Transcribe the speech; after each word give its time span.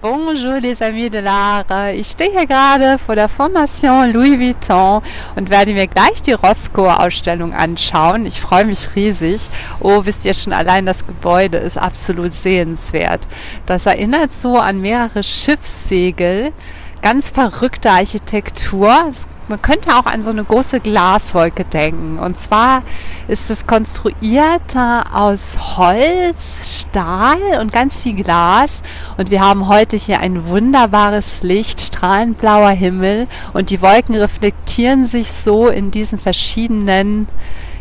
Bonjour 0.00 0.60
les 0.60 0.80
amis 0.80 1.10
de 1.10 1.18
l'art. 1.18 1.92
Ich 1.92 2.06
stehe 2.06 2.30
hier 2.30 2.46
gerade 2.46 2.98
vor 2.98 3.16
der 3.16 3.28
Fondation 3.28 4.12
Louis 4.12 4.38
Vuitton 4.38 5.02
und 5.34 5.50
werde 5.50 5.72
mir 5.72 5.88
gleich 5.88 6.22
die 6.22 6.34
Rothko-Ausstellung 6.34 7.52
anschauen. 7.52 8.24
Ich 8.24 8.40
freue 8.40 8.64
mich 8.64 8.94
riesig. 8.94 9.50
Oh, 9.80 10.04
wisst 10.04 10.24
ihr 10.24 10.34
schon, 10.34 10.52
allein 10.52 10.86
das 10.86 11.04
Gebäude 11.04 11.58
ist 11.58 11.78
absolut 11.78 12.32
sehenswert. 12.32 13.26
Das 13.66 13.86
erinnert 13.86 14.32
so 14.32 14.56
an 14.56 14.80
mehrere 14.80 15.24
Schiffssegel. 15.24 16.52
Ganz 17.00 17.30
verrückte 17.30 17.90
Architektur. 17.90 19.12
Man 19.48 19.62
könnte 19.62 19.96
auch 19.96 20.04
an 20.04 20.20
so 20.20 20.30
eine 20.30 20.44
große 20.44 20.80
Glaswolke 20.80 21.64
denken. 21.64 22.18
Und 22.18 22.36
zwar 22.36 22.82
ist 23.28 23.50
es 23.50 23.66
konstruiert 23.66 24.76
aus 25.12 25.76
Holz, 25.76 26.82
Stahl 26.82 27.60
und 27.60 27.72
ganz 27.72 27.98
viel 27.98 28.14
Glas. 28.14 28.82
Und 29.16 29.30
wir 29.30 29.40
haben 29.40 29.68
heute 29.68 29.96
hier 29.96 30.20
ein 30.20 30.48
wunderbares 30.48 31.42
Licht, 31.42 31.80
strahlend 31.80 32.38
blauer 32.38 32.70
Himmel. 32.70 33.28
Und 33.52 33.70
die 33.70 33.80
Wolken 33.80 34.16
reflektieren 34.16 35.06
sich 35.06 35.30
so 35.30 35.68
in 35.68 35.90
diesen 35.90 36.18
verschiedenen, 36.18 37.28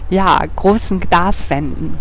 ja, 0.09 0.39
großen 0.55 0.99
Glaswänden. 0.99 1.97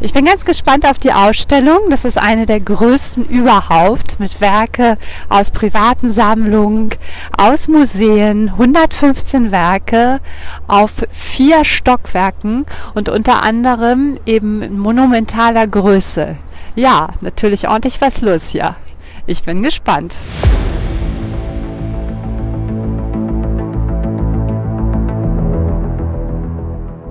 Ich 0.00 0.12
bin 0.12 0.24
ganz 0.24 0.44
gespannt 0.44 0.86
auf 0.86 0.98
die 0.98 1.12
Ausstellung. 1.12 1.90
Das 1.90 2.04
ist 2.04 2.18
eine 2.18 2.46
der 2.46 2.60
größten 2.60 3.28
überhaupt 3.28 4.20
mit 4.20 4.40
Werke 4.40 4.98
aus 5.28 5.50
privaten 5.50 6.10
Sammlungen, 6.10 6.90
aus 7.36 7.68
Museen, 7.68 8.50
115 8.50 9.50
Werke 9.50 10.20
auf 10.66 10.92
vier 11.10 11.64
Stockwerken 11.64 12.66
und 12.94 13.08
unter 13.08 13.42
anderem 13.42 14.18
eben 14.26 14.78
monumentaler 14.78 15.66
Größe. 15.66 16.36
Ja, 16.74 17.08
natürlich 17.20 17.68
ordentlich 17.68 18.00
was 18.00 18.20
los 18.20 18.48
hier. 18.48 18.76
Ich 19.26 19.42
bin 19.42 19.62
gespannt. 19.62 20.14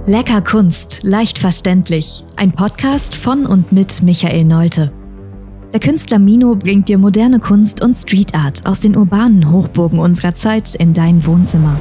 Lecker 0.10 0.42
Kunst, 0.42 1.02
leicht 1.04 1.38
verständlich. 1.38 2.24
Ein 2.38 2.54
Podcast 2.54 3.14
von 3.14 3.46
und 3.46 3.74
mit 3.74 4.02
Michael 4.02 4.46
Neute. 4.46 4.90
Der 5.74 5.82
Künstler 5.82 6.18
Mino 6.18 6.56
bringt 6.56 6.88
dir 6.88 6.98
moderne 6.98 7.42
Kunst 7.42 7.82
und 7.82 7.94
Street 7.94 8.34
Art 8.34 8.66
aus 8.66 8.80
den 8.80 8.96
urbanen 8.96 9.52
Hochburgen 9.52 10.00
unserer 10.00 10.34
Zeit 10.34 10.76
in 10.76 10.94
dein 10.94 11.26
Wohnzimmer. 11.26 11.78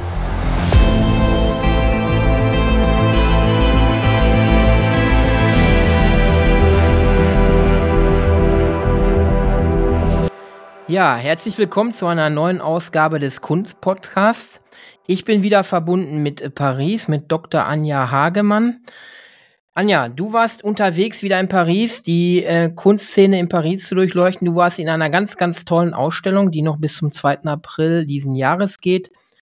Ja, 10.89 11.15
herzlich 11.15 11.57
willkommen 11.57 11.93
zu 11.93 12.07
einer 12.07 12.29
neuen 12.29 12.59
Ausgabe 12.59 13.19
des 13.19 13.39
Kunstpodcasts. 13.39 14.59
Ich 15.09 15.23
bin 15.23 15.41
wieder 15.41 15.63
verbunden 15.63 16.21
mit 16.21 16.53
Paris, 16.53 17.07
mit 17.07 17.31
Dr. 17.31 17.63
Anja 17.65 18.11
Hagemann. 18.11 18.83
Anja, 19.73 20.09
du 20.09 20.33
warst 20.33 20.65
unterwegs 20.65 21.23
wieder 21.23 21.39
in 21.39 21.47
Paris, 21.47 22.03
die 22.03 22.43
äh, 22.43 22.69
Kunstszene 22.69 23.39
in 23.39 23.47
Paris 23.47 23.87
zu 23.87 23.95
durchleuchten. 23.95 24.45
Du 24.45 24.55
warst 24.55 24.79
in 24.79 24.89
einer 24.89 25.09
ganz, 25.09 25.37
ganz 25.37 25.63
tollen 25.63 25.93
Ausstellung, 25.93 26.51
die 26.51 26.61
noch 26.61 26.77
bis 26.77 26.97
zum 26.97 27.13
2. 27.13 27.43
April 27.43 28.05
diesen 28.05 28.35
Jahres 28.35 28.79
geht. 28.79 29.09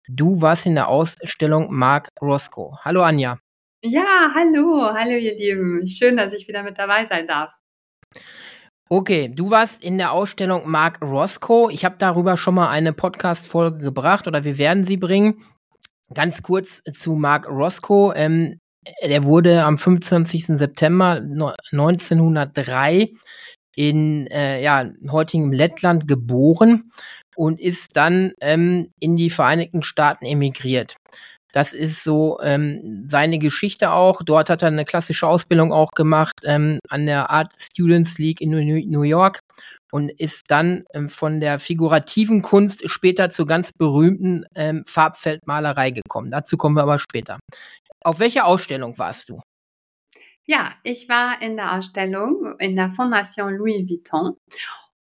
Du 0.09 0.41
warst 0.41 0.65
in 0.65 0.75
der 0.75 0.89
Ausstellung 0.89 1.73
Mark 1.73 2.09
Roscoe. 2.21 2.73
Hallo 2.83 3.03
Anja. 3.03 3.39
Ja, 3.81 4.31
hallo, 4.35 4.93
hallo 4.93 5.15
ihr 5.15 5.35
Lieben. 5.35 5.87
Schön, 5.87 6.17
dass 6.17 6.33
ich 6.33 6.49
wieder 6.49 6.63
mit 6.63 6.77
dabei 6.77 7.05
sein 7.05 7.27
darf. 7.27 7.53
Okay, 8.87 9.31
du 9.33 9.49
warst 9.49 9.83
in 9.83 9.97
der 9.97 10.11
Ausstellung 10.11 10.69
Mark 10.69 11.01
Roscoe. 11.01 11.71
Ich 11.71 11.83
habe 11.85 11.95
darüber 11.97 12.37
schon 12.37 12.53
mal 12.53 12.69
eine 12.69 12.93
Podcast-Folge 12.93 13.79
gebracht 13.79 14.27
oder 14.27 14.43
wir 14.43 14.59
werden 14.59 14.85
sie 14.85 14.97
bringen. 14.97 15.43
Ganz 16.13 16.43
kurz 16.43 16.83
zu 16.93 17.15
Mark 17.15 17.47
Roscoe. 17.47 18.13
Ähm, 18.15 18.59
der 19.03 19.23
wurde 19.23 19.63
am 19.63 19.79
25. 19.79 20.45
September 20.59 21.19
1903 21.71 23.09
in 23.75 24.27
äh, 24.27 24.61
ja, 24.61 24.91
heutigem 25.09 25.51
Lettland 25.51 26.07
geboren 26.07 26.91
und 27.35 27.59
ist 27.59 27.97
dann 27.97 28.33
ähm, 28.39 28.89
in 28.99 29.17
die 29.17 29.31
Vereinigten 29.31 29.81
Staaten 29.81 30.25
emigriert. 30.25 30.97
Das 31.55 31.71
ist 31.71 32.03
so 32.03 32.37
ähm, 32.41 33.05
seine 33.07 33.39
Geschichte 33.39 33.91
auch. 33.91 34.21
Dort 34.23 34.49
hat 34.49 34.61
er 34.61 34.67
eine 34.67 34.83
klassische 34.83 35.25
Ausbildung 35.25 35.71
auch 35.71 35.91
gemacht 35.91 36.33
ähm, 36.43 36.79
an 36.89 37.05
der 37.05 37.29
Art 37.29 37.53
Students 37.57 38.17
League 38.17 38.41
in 38.41 38.49
New 38.49 39.03
York 39.03 39.39
und 39.89 40.09
ist 40.09 40.51
dann 40.51 40.83
ähm, 40.93 41.07
von 41.07 41.39
der 41.39 41.59
figurativen 41.59 42.41
Kunst 42.41 42.89
später 42.89 43.29
zur 43.29 43.47
ganz 43.47 43.71
berühmten 43.71 44.43
ähm, 44.53 44.83
Farbfeldmalerei 44.85 45.91
gekommen. 45.91 46.29
Dazu 46.29 46.57
kommen 46.57 46.75
wir 46.75 46.83
aber 46.83 46.99
später. 46.99 47.39
Auf 48.03 48.19
welcher 48.19 48.47
Ausstellung 48.47 48.97
warst 48.97 49.29
du? 49.29 49.39
Ja, 50.45 50.73
ich 50.83 51.07
war 51.07 51.41
in 51.41 51.55
der 51.55 51.77
Ausstellung 51.77 52.55
in 52.59 52.75
der 52.75 52.89
Fondation 52.89 53.55
Louis 53.55 53.87
Vuitton 53.87 54.35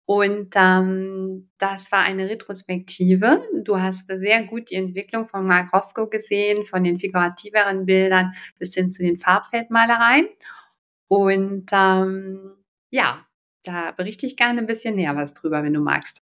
und 0.06 0.54
ähm, 0.56 1.50
das 1.58 1.92
war 1.92 2.00
eine 2.00 2.28
Retrospektive. 2.28 3.46
Du 3.64 3.78
hast 3.78 4.08
sehr 4.08 4.44
gut 4.44 4.70
die 4.70 4.74
Entwicklung 4.74 5.28
von 5.28 5.46
Mark 5.46 5.72
Roscoe 5.72 6.08
gesehen, 6.08 6.64
von 6.64 6.82
den 6.82 6.98
figurativeren 6.98 7.86
Bildern 7.86 8.32
bis 8.58 8.74
hin 8.74 8.90
zu 8.90 9.02
den 9.02 9.16
Farbfeldmalereien. 9.16 10.28
Und 11.08 11.66
ähm, 11.72 12.56
ja, 12.90 13.24
da 13.64 13.92
berichte 13.92 14.26
ich 14.26 14.36
gerne 14.36 14.60
ein 14.60 14.66
bisschen 14.66 14.96
näher 14.96 15.16
was 15.16 15.34
drüber, 15.34 15.62
wenn 15.62 15.74
du 15.74 15.80
magst. 15.80 16.22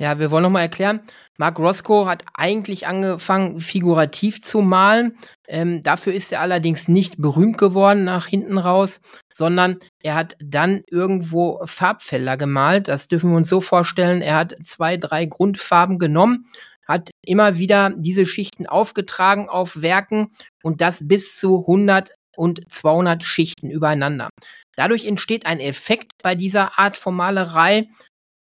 Ja, 0.00 0.20
wir 0.20 0.30
wollen 0.30 0.44
nochmal 0.44 0.62
erklären, 0.62 1.00
Mark 1.38 1.58
Roscoe 1.58 2.06
hat 2.06 2.22
eigentlich 2.34 2.86
angefangen, 2.86 3.60
figurativ 3.60 4.40
zu 4.40 4.62
malen. 4.62 5.18
Ähm, 5.48 5.82
dafür 5.82 6.14
ist 6.14 6.32
er 6.32 6.40
allerdings 6.40 6.86
nicht 6.86 7.20
berühmt 7.20 7.58
geworden 7.58 8.04
nach 8.04 8.26
hinten 8.28 8.58
raus, 8.58 9.00
sondern 9.34 9.78
er 10.00 10.14
hat 10.14 10.36
dann 10.38 10.84
irgendwo 10.88 11.60
Farbfelder 11.64 12.36
gemalt. 12.36 12.86
Das 12.86 13.08
dürfen 13.08 13.30
wir 13.30 13.36
uns 13.36 13.50
so 13.50 13.60
vorstellen. 13.60 14.22
Er 14.22 14.36
hat 14.36 14.54
zwei, 14.64 14.96
drei 14.96 15.26
Grundfarben 15.26 15.98
genommen, 15.98 16.46
hat 16.86 17.10
immer 17.24 17.58
wieder 17.58 17.92
diese 17.96 18.24
Schichten 18.24 18.68
aufgetragen 18.68 19.48
auf 19.48 19.82
Werken 19.82 20.30
und 20.62 20.80
das 20.80 21.08
bis 21.08 21.34
zu 21.36 21.62
100 21.62 22.10
und 22.36 22.62
200 22.70 23.24
Schichten 23.24 23.68
übereinander. 23.68 24.28
Dadurch 24.76 25.06
entsteht 25.06 25.44
ein 25.44 25.58
Effekt 25.58 26.12
bei 26.22 26.36
dieser 26.36 26.78
Art 26.78 26.96
von 26.96 27.16
Malerei, 27.16 27.88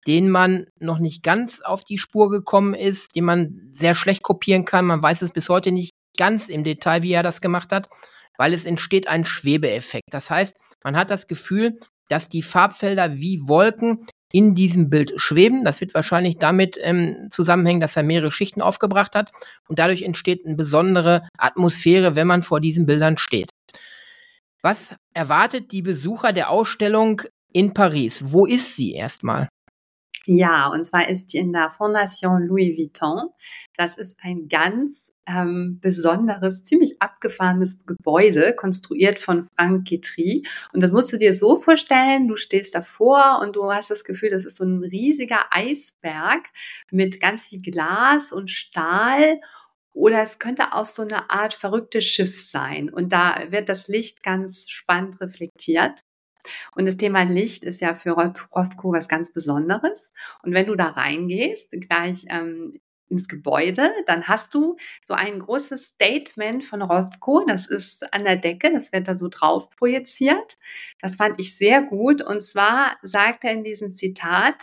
den 0.07 0.29
man 0.29 0.67
noch 0.79 0.99
nicht 0.99 1.23
ganz 1.23 1.61
auf 1.61 1.83
die 1.83 1.97
Spur 1.97 2.29
gekommen 2.29 2.73
ist, 2.73 3.15
den 3.15 3.25
man 3.25 3.71
sehr 3.73 3.95
schlecht 3.95 4.23
kopieren 4.23 4.65
kann. 4.65 4.85
Man 4.85 5.01
weiß 5.01 5.21
es 5.21 5.31
bis 5.31 5.49
heute 5.49 5.71
nicht 5.71 5.91
ganz 6.17 6.47
im 6.47 6.63
Detail, 6.63 7.03
wie 7.03 7.13
er 7.13 7.23
das 7.23 7.41
gemacht 7.41 7.71
hat, 7.71 7.89
weil 8.37 8.53
es 8.53 8.65
entsteht 8.65 9.07
ein 9.07 9.25
Schwebeeffekt. 9.25 10.07
Das 10.11 10.29
heißt, 10.29 10.57
man 10.83 10.95
hat 10.95 11.09
das 11.09 11.27
Gefühl, 11.27 11.79
dass 12.07 12.29
die 12.29 12.43
Farbfelder 12.43 13.15
wie 13.15 13.39
Wolken 13.47 14.05
in 14.31 14.53
diesem 14.53 14.89
Bild 14.89 15.13
schweben. 15.15 15.63
Das 15.63 15.81
wird 15.81 15.93
wahrscheinlich 15.93 16.37
damit 16.37 16.77
ähm, 16.81 17.27
zusammenhängen, 17.31 17.81
dass 17.81 17.95
er 17.95 18.03
mehrere 18.03 18.31
Schichten 18.31 18.61
aufgebracht 18.61 19.15
hat 19.15 19.31
und 19.67 19.79
dadurch 19.79 20.03
entsteht 20.03 20.45
eine 20.45 20.55
besondere 20.55 21.27
Atmosphäre, 21.37 22.15
wenn 22.15 22.27
man 22.27 22.43
vor 22.43 22.59
diesen 22.59 22.85
Bildern 22.85 23.17
steht. 23.17 23.49
Was 24.61 24.95
erwartet 25.13 25.71
die 25.71 25.81
Besucher 25.81 26.33
der 26.33 26.49
Ausstellung 26.49 27.21
in 27.53 27.73
Paris? 27.73 28.33
Wo 28.33 28.45
ist 28.45 28.75
sie 28.75 28.93
erstmal? 28.93 29.47
Ja, 30.27 30.67
und 30.67 30.85
zwar 30.85 31.07
ist 31.07 31.33
die 31.33 31.37
in 31.37 31.53
der 31.53 31.69
Fondation 31.69 32.47
Louis 32.47 32.75
Vuitton. 32.77 33.29
Das 33.77 33.95
ist 33.95 34.17
ein 34.23 34.47
ganz 34.49 35.13
ähm, 35.27 35.79
besonderes, 35.81 36.63
ziemlich 36.63 36.99
abgefahrenes 36.99 37.85
Gebäude, 37.85 38.55
konstruiert 38.55 39.19
von 39.19 39.43
Frank 39.43 39.87
Guitry. 39.87 40.43
Und 40.73 40.81
das 40.81 40.91
musst 40.91 41.13
du 41.13 41.17
dir 41.17 41.31
so 41.31 41.59
vorstellen, 41.59 42.27
du 42.27 42.37
stehst 42.37 42.73
davor 42.73 43.39
und 43.43 43.55
du 43.55 43.71
hast 43.71 43.91
das 43.91 44.03
Gefühl, 44.03 44.31
das 44.31 44.45
ist 44.45 44.57
so 44.57 44.63
ein 44.63 44.83
riesiger 44.83 45.45
Eisberg 45.51 46.49
mit 46.91 47.19
ganz 47.19 47.47
viel 47.47 47.61
Glas 47.61 48.31
und 48.31 48.49
Stahl 48.49 49.39
oder 49.93 50.21
es 50.21 50.39
könnte 50.39 50.73
auch 50.73 50.85
so 50.85 51.03
eine 51.03 51.29
Art 51.29 51.53
verrücktes 51.53 52.03
Schiff 52.03 52.41
sein. 52.41 52.89
Und 52.89 53.13
da 53.13 53.45
wird 53.49 53.69
das 53.69 53.87
Licht 53.87 54.23
ganz 54.23 54.69
spannend 54.69 55.21
reflektiert. 55.21 56.01
Und 56.75 56.85
das 56.85 56.97
Thema 56.97 57.23
Licht 57.23 57.63
ist 57.63 57.81
ja 57.81 57.93
für 57.93 58.11
Roscoe 58.11 58.93
was 58.93 59.07
ganz 59.07 59.33
Besonderes. 59.33 60.13
Und 60.43 60.53
wenn 60.53 60.67
du 60.67 60.75
da 60.75 60.89
reingehst, 60.89 61.71
gleich 61.71 62.25
ähm, 62.29 62.71
ins 63.09 63.27
Gebäude, 63.27 63.91
dann 64.07 64.27
hast 64.27 64.53
du 64.53 64.77
so 65.05 65.13
ein 65.13 65.39
großes 65.39 65.85
Statement 65.85 66.65
von 66.65 66.81
Rothko. 66.81 67.43
Das 67.47 67.67
ist 67.67 68.11
an 68.13 68.23
der 68.23 68.37
Decke, 68.37 68.71
das 68.71 68.91
wird 68.91 69.07
da 69.07 69.15
so 69.15 69.27
drauf 69.27 69.69
projiziert. 69.69 70.55
Das 70.99 71.15
fand 71.15 71.39
ich 71.39 71.55
sehr 71.55 71.83
gut. 71.83 72.21
Und 72.21 72.41
zwar 72.41 72.97
sagt 73.03 73.43
er 73.43 73.51
in 73.51 73.63
diesem 73.63 73.91
Zitat, 73.91 74.55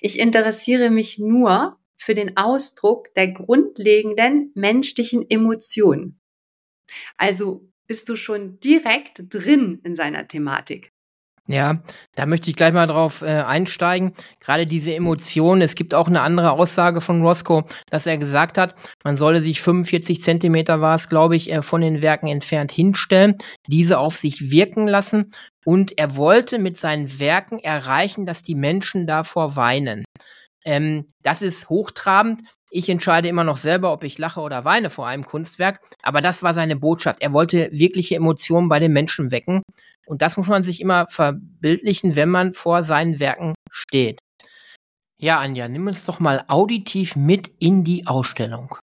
ich 0.00 0.18
interessiere 0.18 0.90
mich 0.90 1.18
nur 1.18 1.78
für 1.96 2.14
den 2.14 2.36
Ausdruck 2.36 3.12
der 3.14 3.32
grundlegenden 3.32 4.52
menschlichen 4.54 5.28
Emotionen. 5.28 6.20
Also 7.16 7.68
bist 7.88 8.08
du 8.08 8.14
schon 8.14 8.60
direkt 8.60 9.34
drin 9.34 9.80
in 9.82 9.96
seiner 9.96 10.28
Thematik. 10.28 10.92
Ja, 11.50 11.82
da 12.14 12.26
möchte 12.26 12.50
ich 12.50 12.56
gleich 12.56 12.74
mal 12.74 12.86
drauf 12.86 13.22
äh, 13.22 13.26
einsteigen. 13.26 14.12
Gerade 14.38 14.66
diese 14.66 14.94
Emotionen. 14.94 15.62
Es 15.62 15.74
gibt 15.74 15.94
auch 15.94 16.06
eine 16.06 16.20
andere 16.20 16.52
Aussage 16.52 17.00
von 17.00 17.22
Roscoe, 17.22 17.64
dass 17.88 18.06
er 18.06 18.18
gesagt 18.18 18.58
hat, 18.58 18.74
man 19.02 19.16
solle 19.16 19.40
sich 19.40 19.62
45 19.62 20.22
Zentimeter 20.22 20.82
war 20.82 20.94
es, 20.94 21.08
glaube 21.08 21.36
ich, 21.36 21.50
äh, 21.50 21.62
von 21.62 21.80
den 21.80 22.02
Werken 22.02 22.26
entfernt 22.26 22.70
hinstellen, 22.70 23.36
diese 23.66 23.98
auf 23.98 24.14
sich 24.14 24.50
wirken 24.50 24.86
lassen. 24.86 25.32
Und 25.64 25.96
er 25.96 26.16
wollte 26.16 26.58
mit 26.58 26.78
seinen 26.78 27.18
Werken 27.18 27.58
erreichen, 27.60 28.26
dass 28.26 28.42
die 28.42 28.54
Menschen 28.54 29.06
davor 29.06 29.56
weinen. 29.56 30.04
Ähm, 30.66 31.06
das 31.22 31.40
ist 31.40 31.70
hochtrabend. 31.70 32.42
Ich 32.70 32.88
entscheide 32.88 33.28
immer 33.28 33.44
noch 33.44 33.56
selber, 33.56 33.92
ob 33.92 34.04
ich 34.04 34.18
lache 34.18 34.40
oder 34.40 34.64
weine 34.64 34.90
vor 34.90 35.06
einem 35.06 35.24
Kunstwerk. 35.24 35.80
Aber 36.02 36.20
das 36.20 36.42
war 36.42 36.54
seine 36.54 36.76
Botschaft. 36.76 37.22
Er 37.22 37.32
wollte 37.32 37.70
wirkliche 37.72 38.16
Emotionen 38.16 38.68
bei 38.68 38.78
den 38.78 38.92
Menschen 38.92 39.30
wecken. 39.30 39.62
Und 40.06 40.22
das 40.22 40.36
muss 40.36 40.48
man 40.48 40.62
sich 40.62 40.80
immer 40.80 41.06
verbildlichen, 41.08 42.16
wenn 42.16 42.30
man 42.30 42.54
vor 42.54 42.82
seinen 42.82 43.20
Werken 43.20 43.54
steht. 43.70 44.20
Ja, 45.20 45.38
Anja, 45.40 45.68
nimm 45.68 45.86
uns 45.86 46.04
doch 46.04 46.20
mal 46.20 46.44
auditiv 46.48 47.16
mit 47.16 47.50
in 47.58 47.84
die 47.84 48.06
Ausstellung. 48.06 48.76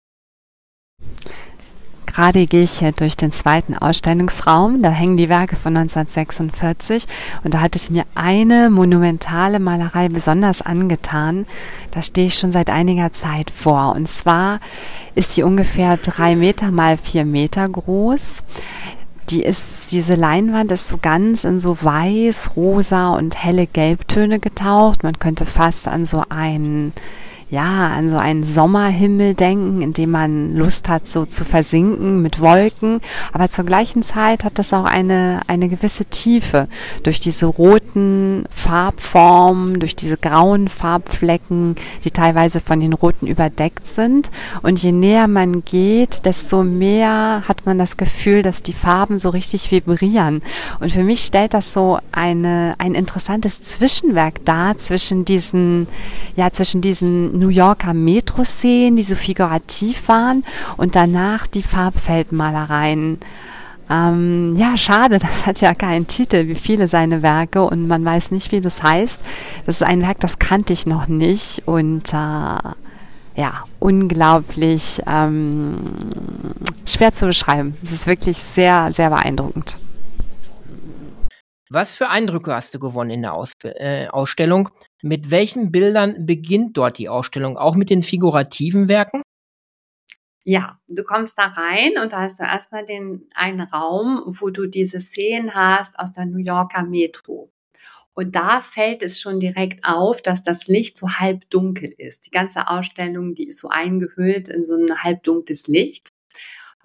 Gerade 2.15 2.47
gehe 2.47 2.63
ich 2.63 2.79
hier 2.79 2.93
durch 2.93 3.17
den 3.17 3.33
zweiten 3.33 3.75
Ausstellungsraum. 3.75 4.81
Da 4.81 4.89
hängen 4.89 5.17
die 5.17 5.27
Werke 5.27 5.57
von 5.57 5.75
1946 5.75 7.07
und 7.43 7.53
da 7.53 7.59
hat 7.59 7.75
es 7.75 7.89
mir 7.89 8.05
eine 8.15 8.69
monumentale 8.69 9.59
Malerei 9.59 10.07
besonders 10.07 10.61
angetan. 10.61 11.45
Da 11.91 12.01
stehe 12.01 12.27
ich 12.27 12.35
schon 12.35 12.53
seit 12.53 12.69
einiger 12.69 13.11
Zeit 13.11 13.51
vor. 13.51 13.93
Und 13.97 14.07
zwar 14.07 14.61
ist 15.13 15.33
sie 15.33 15.43
ungefähr 15.43 15.97
drei 15.97 16.37
Meter 16.37 16.71
mal 16.71 16.95
vier 16.95 17.25
Meter 17.25 17.67
groß 17.67 18.43
die 19.31 19.41
ist, 19.41 19.91
diese 19.91 20.13
Leinwand 20.13 20.71
ist 20.71 20.87
so 20.87 20.99
ganz 21.01 21.45
in 21.45 21.59
so 21.59 21.75
weiß, 21.81 22.51
rosa 22.55 23.15
und 23.15 23.43
helle 23.43 23.65
Gelbtöne 23.65 24.39
getaucht. 24.39 25.01
Man 25.01 25.17
könnte 25.17 25.47
fast 25.47 25.87
an 25.87 26.05
so 26.05 26.23
einen 26.29 26.93
ja, 27.51 27.89
an 27.89 28.09
so 28.09 28.17
einen 28.17 28.43
Sommerhimmel 28.43 29.35
denken, 29.35 29.81
in 29.81 29.93
dem 29.93 30.09
man 30.11 30.55
Lust 30.55 30.89
hat, 30.89 31.07
so 31.07 31.25
zu 31.25 31.45
versinken 31.45 32.21
mit 32.23 32.41
Wolken. 32.41 33.01
Aber 33.33 33.49
zur 33.49 33.65
gleichen 33.65 34.01
Zeit 34.01 34.43
hat 34.43 34.57
das 34.57 34.73
auch 34.73 34.85
eine, 34.85 35.41
eine 35.45 35.69
gewisse 35.69 36.05
Tiefe. 36.05 36.67
Durch 37.03 37.19
diese 37.19 37.45
roten 37.45 38.45
Farbformen, 38.49 39.79
durch 39.79 39.95
diese 39.95 40.17
grauen 40.17 40.67
Farbflecken, 40.69 41.75
die 42.03 42.09
teilweise 42.09 42.59
von 42.61 42.79
den 42.79 42.93
roten 42.93 43.27
überdeckt 43.27 43.85
sind. 43.85 44.31
Und 44.63 44.81
je 44.81 44.91
näher 44.91 45.27
man 45.27 45.63
geht, 45.63 46.25
desto 46.25 46.63
mehr 46.63 47.43
hat 47.47 47.67
man 47.67 47.77
das 47.77 47.95
Gefühl, 47.95 48.41
dass 48.41 48.63
die 48.63 48.73
Farben 48.73 49.19
so 49.19 49.29
richtig 49.29 49.69
vibrieren. 49.71 50.41
Und 50.79 50.91
für 50.91 51.03
mich 51.03 51.23
stellt 51.23 51.53
das 51.53 51.73
so 51.73 51.99
eine, 52.11 52.73
ein 52.79 52.95
interessantes 52.95 53.61
Zwischenwerk 53.61 54.43
dar 54.45 54.79
zwischen 54.79 55.25
diesen, 55.25 55.87
ja, 56.35 56.51
zwischen 56.51 56.81
diesen 56.81 57.34
New 57.35 57.49
Yorker 57.49 57.93
Metro-Szenen, 57.93 58.95
die 58.95 59.03
so 59.03 59.15
figurativ 59.15 60.07
waren 60.07 60.43
und 60.77 60.95
danach 60.95 61.47
die 61.47 61.63
Farbfeldmalereien. 61.63 63.19
Ähm, 63.89 64.55
ja, 64.57 64.75
schade, 64.77 65.19
das 65.19 65.45
hat 65.45 65.61
ja 65.61 65.75
keinen 65.75 66.07
Titel, 66.07 66.47
wie 66.47 66.55
viele 66.55 66.87
seine 66.87 67.21
Werke 67.21 67.63
und 67.63 67.87
man 67.87 68.03
weiß 68.03 68.31
nicht, 68.31 68.51
wie 68.51 68.61
das 68.61 68.81
heißt. 68.83 69.19
Das 69.65 69.81
ist 69.81 69.87
ein 69.87 70.01
Werk, 70.01 70.19
das 70.19 70.39
kannte 70.39 70.73
ich 70.73 70.85
noch 70.85 71.07
nicht 71.07 71.63
und 71.67 72.13
äh, 72.13 72.57
ja, 73.37 73.65
unglaublich 73.79 75.01
ähm, 75.05 75.77
schwer 76.85 77.11
zu 77.11 77.25
beschreiben. 77.27 77.77
Es 77.83 77.91
ist 77.91 78.07
wirklich 78.07 78.37
sehr, 78.37 78.93
sehr 78.93 79.09
beeindruckend. 79.09 79.77
Was 81.69 81.95
für 81.95 82.09
Eindrücke 82.09 82.53
hast 82.53 82.75
du 82.75 82.79
gewonnen 82.79 83.09
in 83.09 83.21
der 83.23 83.33
Aus 83.33 83.53
äh, 83.63 84.07
Ausstellung? 84.07 84.69
Mit 85.01 85.31
welchen 85.31 85.71
Bildern 85.71 86.25
beginnt 86.27 86.77
dort 86.77 86.99
die 86.99 87.09
Ausstellung? 87.09 87.57
Auch 87.57 87.75
mit 87.75 87.89
den 87.89 88.03
figurativen 88.03 88.87
Werken? 88.87 89.23
Ja, 90.43 90.79
du 90.87 91.03
kommst 91.03 91.39
da 91.39 91.45
rein 91.45 91.93
und 92.01 92.13
da 92.13 92.21
hast 92.21 92.39
du 92.39 92.43
erstmal 92.43 92.85
den 92.85 93.27
einen 93.33 93.61
Raum, 93.61 94.21
wo 94.39 94.51
du 94.51 94.67
diese 94.67 94.99
Szenen 94.99 95.55
hast 95.55 95.97
aus 95.97 96.11
der 96.11 96.27
New 96.27 96.37
Yorker 96.37 96.83
Metro. 96.83 97.51
Und 98.13 98.35
da 98.35 98.61
fällt 98.61 99.01
es 99.01 99.19
schon 99.19 99.39
direkt 99.39 99.83
auf, 99.83 100.21
dass 100.21 100.43
das 100.43 100.67
Licht 100.67 100.97
so 100.97 101.09
halb 101.09 101.49
dunkel 101.49 101.91
ist. 101.97 102.27
Die 102.27 102.31
ganze 102.31 102.67
Ausstellung, 102.69 103.33
die 103.33 103.47
ist 103.47 103.59
so 103.59 103.69
eingehüllt 103.69 104.47
in 104.47 104.63
so 104.63 104.75
ein 104.75 105.03
halbdunkles 105.03 105.67
Licht 105.67 106.09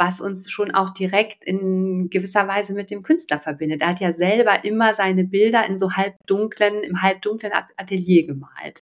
was 0.01 0.19
uns 0.19 0.51
schon 0.51 0.71
auch 0.71 0.89
direkt 0.89 1.45
in 1.45 2.09
gewisser 2.09 2.49
Weise 2.49 2.73
mit 2.73 2.91
dem 2.91 3.03
Künstler 3.03 3.39
verbindet. 3.39 3.83
Er 3.83 3.89
hat 3.89 4.01
ja 4.01 4.15
selber 4.15 4.65
immer 4.65 4.95
seine 4.95 5.25
Bilder 5.25 5.67
in 5.67 5.79
so 5.79 5.93
halbdunklen, 5.93 6.83
im 6.83 7.03
halbdunklen 7.03 7.53
Atelier 7.77 8.27
gemalt. 8.27 8.83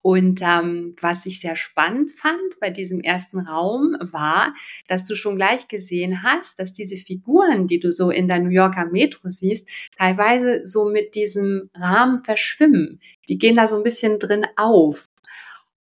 Und 0.00 0.40
ähm, 0.40 0.96
was 1.02 1.26
ich 1.26 1.40
sehr 1.40 1.54
spannend 1.54 2.12
fand 2.12 2.58
bei 2.60 2.70
diesem 2.70 3.00
ersten 3.00 3.40
Raum 3.40 3.94
war, 4.00 4.54
dass 4.86 5.04
du 5.04 5.14
schon 5.16 5.36
gleich 5.36 5.68
gesehen 5.68 6.22
hast, 6.22 6.58
dass 6.58 6.72
diese 6.72 6.96
Figuren, 6.96 7.66
die 7.66 7.78
du 7.78 7.92
so 7.92 8.10
in 8.10 8.26
der 8.26 8.38
New 8.38 8.48
Yorker 8.48 8.86
Metro 8.86 9.28
siehst, 9.28 9.68
teilweise 9.98 10.64
so 10.64 10.88
mit 10.88 11.14
diesem 11.14 11.68
Rahmen 11.74 12.22
verschwimmen. 12.22 13.00
Die 13.28 13.36
gehen 13.36 13.54
da 13.54 13.66
so 13.66 13.76
ein 13.76 13.82
bisschen 13.82 14.18
drin 14.18 14.46
auf. 14.56 15.10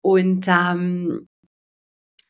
Und 0.02 0.46
ähm, 0.48 1.28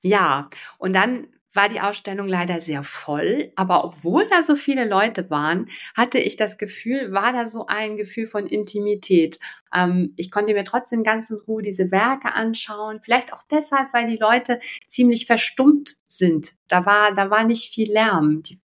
ja, 0.02 0.50
und 0.80 0.94
dann 0.94 1.28
war 1.54 1.70
die 1.70 1.82
Ausstellung 1.82 2.28
leider 2.28 2.62
sehr 2.62 2.84
voll. 2.84 3.52
Aber 3.56 3.86
obwohl 3.86 4.28
da 4.30 4.44
so 4.44 4.56
viele 4.56 4.86
Leute 4.86 5.30
waren, 5.30 5.70
hatte 5.96 6.20
ich 6.20 6.36
das 6.36 6.58
Gefühl, 6.58 7.12
war 7.12 7.34
da 7.34 7.48
so 7.48 7.68
ein 7.68 7.98
Gefühl 7.98 8.26
von 8.26 8.46
Intimität. 8.46 9.40
Ähm, 9.74 10.14
ich 10.18 10.32
konnte 10.32 10.54
mir 10.54 10.66
trotzdem 10.66 11.04
ganz 11.04 11.30
in 11.30 11.38
Ruhe 11.38 11.62
diese 11.62 11.92
Werke 11.92 12.34
anschauen. 12.34 13.00
Vielleicht 13.04 13.34
auch 13.34 13.44
deshalb, 13.50 13.94
weil 13.94 14.08
die 14.08 14.18
Leute 14.18 14.60
ziemlich 14.88 15.26
verstummt 15.26 15.96
sind. 16.08 16.54
Da 16.68 16.86
war, 16.86 17.14
da 17.14 17.30
war 17.30 17.46
nicht 17.46 17.74
viel 17.74 17.92
Lärm. 17.92 18.44
Die, 18.44 18.60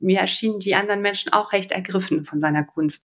mir 0.00 0.18
erschienen 0.18 0.58
die 0.58 0.74
anderen 0.74 1.00
Menschen 1.00 1.32
auch 1.32 1.52
recht 1.52 1.70
ergriffen 1.70 2.24
von 2.24 2.40
seiner 2.40 2.64
Kunst. 2.64 3.06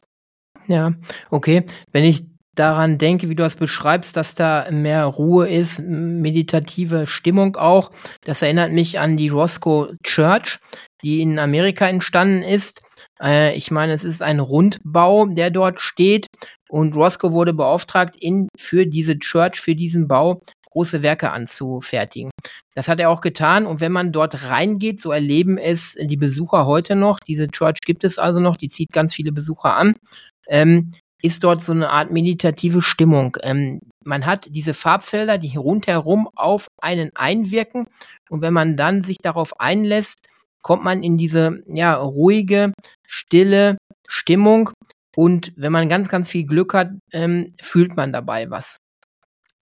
Ja, 0.68 0.94
okay. 1.30 1.66
Wenn 1.92 2.04
ich 2.04 2.24
daran 2.56 2.98
denke, 2.98 3.30
wie 3.30 3.36
du 3.36 3.44
das 3.44 3.56
beschreibst, 3.56 4.18
dass 4.18 4.36
da 4.36 4.70
mehr 4.72 5.06
Ruhe 5.06 5.48
ist, 5.48 5.80
meditative 5.80 7.08
Stimmung 7.08 7.56
auch. 7.56 7.92
Das 8.24 8.42
erinnert 8.42 8.72
mich 8.72 9.00
an 9.00 9.18
die 9.18 9.30
Roscoe 9.30 9.96
Church, 10.04 10.60
die 11.04 11.22
in 11.22 11.40
Amerika 11.40 11.88
entstanden 11.88 12.44
ist. 12.44 12.82
Äh, 13.22 13.56
ich 13.56 13.72
meine, 13.72 13.94
es 13.94 14.04
ist 14.04 14.22
ein 14.22 14.40
Rundbau, 14.40 15.28
der 15.28 15.52
dort 15.52 15.80
steht. 15.80 16.28
Und 16.70 16.96
Roscoe 16.96 17.32
wurde 17.32 17.54
beauftragt, 17.54 18.16
in, 18.20 18.48
für 18.58 18.86
diese 18.86 19.18
Church, 19.18 19.60
für 19.60 19.76
diesen 19.76 20.08
Bau, 20.08 20.42
große 20.72 21.02
Werke 21.02 21.32
anzufertigen. 21.32 22.32
Das 22.76 22.88
hat 22.88 23.00
er 23.00 23.10
auch 23.10 23.22
getan. 23.22 23.66
Und 23.66 23.82
wenn 23.82 23.92
man 23.92 24.12
dort 24.12 24.50
reingeht, 24.50 25.02
so 25.02 25.12
erleben 25.12 25.58
es 25.58 25.96
die 26.00 26.18
Besucher 26.18 26.66
heute 26.66 26.96
noch. 26.96 27.20
Diese 27.20 27.48
Church 27.48 27.80
gibt 27.86 28.04
es 28.04 28.20
also 28.20 28.40
noch, 28.40 28.56
die 28.56 28.70
zieht 28.70 28.92
ganz 28.92 29.16
viele 29.16 29.32
Besucher 29.32 29.76
an. 29.76 29.96
Ähm, 30.48 30.92
ist 31.22 31.44
dort 31.44 31.64
so 31.64 31.72
eine 31.72 31.90
Art 31.90 32.12
meditative 32.12 32.82
Stimmung. 32.82 33.38
Ähm, 33.42 33.82
man 34.04 34.26
hat 34.26 34.48
diese 34.50 34.74
Farbfelder, 34.74 35.38
die 35.38 35.56
rundherum 35.56 36.30
auf 36.36 36.68
einen 36.82 37.12
einwirken 37.16 37.88
und 38.30 38.42
wenn 38.42 38.54
man 38.54 38.78
dann 38.78 39.04
sich 39.04 39.18
darauf 39.18 39.60
einlässt, 39.60 40.30
kommt 40.62 40.84
man 40.84 41.04
in 41.04 41.18
diese 41.18 41.64
ja 41.68 41.96
ruhige, 41.96 42.74
stille 43.08 43.78
Stimmung 44.08 44.72
und 45.16 45.54
wenn 45.56 45.72
man 45.72 45.90
ganz, 45.90 46.10
ganz 46.10 46.30
viel 46.30 46.46
Glück 46.46 46.74
hat, 46.74 46.92
ähm, 47.12 47.56
fühlt 47.62 47.96
man 47.96 48.14
dabei 48.14 48.50
was. 48.50 48.78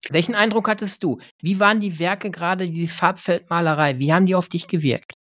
Welchen 0.10 0.36
Eindruck 0.36 0.70
hattest 0.70 1.04
du? 1.04 1.20
Wie 1.42 1.60
waren 1.60 1.80
die 1.80 2.00
Werke 2.00 2.32
gerade, 2.32 2.70
die 2.70 2.88
Farbfeldmalerei? 2.88 4.00
Wie 4.00 4.14
haben 4.14 4.26
die 4.26 4.36
auf 4.36 4.48
dich 4.48 4.68
gewirkt? 4.68 5.14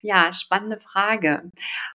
Ja, 0.00 0.32
spannende 0.32 0.78
Frage. 0.80 1.50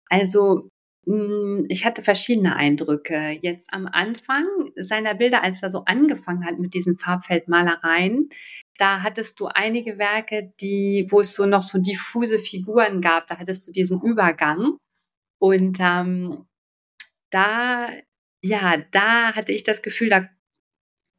Also 0.09 0.69
ich 1.05 1.85
hatte 1.85 2.01
verschiedene 2.01 2.55
Eindrücke. 2.55 3.37
Jetzt 3.41 3.71
am 3.71 3.87
Anfang 3.87 4.45
seiner 4.75 5.13
Bilder, 5.13 5.43
als 5.43 5.61
er 5.61 5.69
so 5.69 5.85
angefangen 5.85 6.45
hat 6.45 6.57
mit 6.57 6.73
diesen 6.73 6.97
Farbfeldmalereien, 6.97 8.29
da 8.77 9.03
hattest 9.03 9.39
du 9.39 9.45
einige 9.45 9.97
Werke, 9.99 10.51
die, 10.59 11.07
wo 11.09 11.21
es 11.21 11.33
so 11.33 11.45
noch 11.45 11.61
so 11.61 11.79
diffuse 11.79 12.39
Figuren 12.39 13.01
gab. 13.01 13.27
Da 13.27 13.37
hattest 13.37 13.67
du 13.67 13.71
diesen 13.71 14.01
Übergang. 14.01 14.77
Und 15.39 15.77
ähm, 15.79 16.45
da, 17.29 17.89
ja, 18.41 18.77
da 18.91 19.35
hatte 19.35 19.51
ich 19.51 19.63
das 19.63 19.81
Gefühl, 19.81 20.09
da 20.09 20.29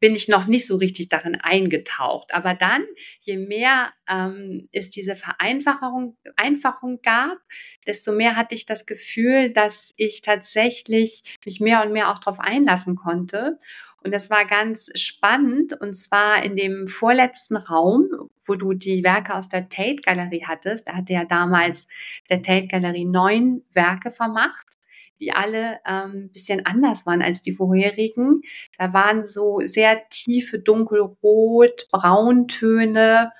bin 0.01 0.15
ich 0.15 0.29
noch 0.29 0.47
nicht 0.47 0.67
so 0.67 0.77
richtig 0.77 1.09
darin 1.09 1.37
eingetaucht. 1.37 2.35
Aber 2.35 2.55
dann, 2.55 2.85
je 3.21 3.39
mehr 3.39 3.93
ähm, 4.09 4.67
es 4.73 4.91
diese 4.91 5.17
Vereinfachung 5.17 6.17
Einfachung 6.37 7.01
gab, 7.03 7.39
desto 7.87 8.13
mehr 8.13 8.37
hatte 8.37 8.55
ich 8.55 8.67
das 8.67 8.87
Gefühl, 8.87 9.53
dass 9.53 9.93
ich 9.97 10.23
tatsächlich 10.23 11.37
mich 11.45 11.61
mehr 11.61 11.83
und 11.83 11.93
mehr 11.93 12.11
auch 12.11 12.19
darauf 12.19 12.41
einlassen 12.41 12.97
konnte. 12.97 13.59
Und 14.05 14.13
das 14.13 14.31
war 14.31 14.45
ganz 14.45 14.91
spannend. 14.95 15.73
Und 15.81 15.95
zwar 15.95 16.43
in 16.45 16.55
dem 16.55 16.87
vorletzten 16.87 17.57
Raum, 17.57 18.09
wo 18.45 18.55
du 18.55 18.73
die 18.73 19.03
Werke 19.03 19.35
aus 19.35 19.49
der 19.49 19.69
Tate 19.69 19.97
Galerie 19.97 20.45
hattest. 20.47 20.87
Da 20.87 20.95
hatte 20.95 21.15
ja 21.15 21.25
damals 21.25 21.89
der 22.31 22.43
Tate 22.43 22.69
Galerie 22.69 23.07
neun 23.07 23.65
Werke 23.73 24.13
vermacht 24.13 24.76
die 25.21 25.33
alle 25.33 25.85
ein 25.85 26.13
ähm, 26.13 26.33
bisschen 26.33 26.65
anders 26.67 27.07
waren 27.07 27.23
als 27.23 27.43
die 27.43 27.53
vorherigen. 27.53 28.41
Da 28.79 28.93
waren 28.93 29.25
so 29.25 29.61
sehr 29.65 30.09
tiefe 30.09 30.59
dunkelrot, 30.59 31.89
Brauntöne. 31.91 33.33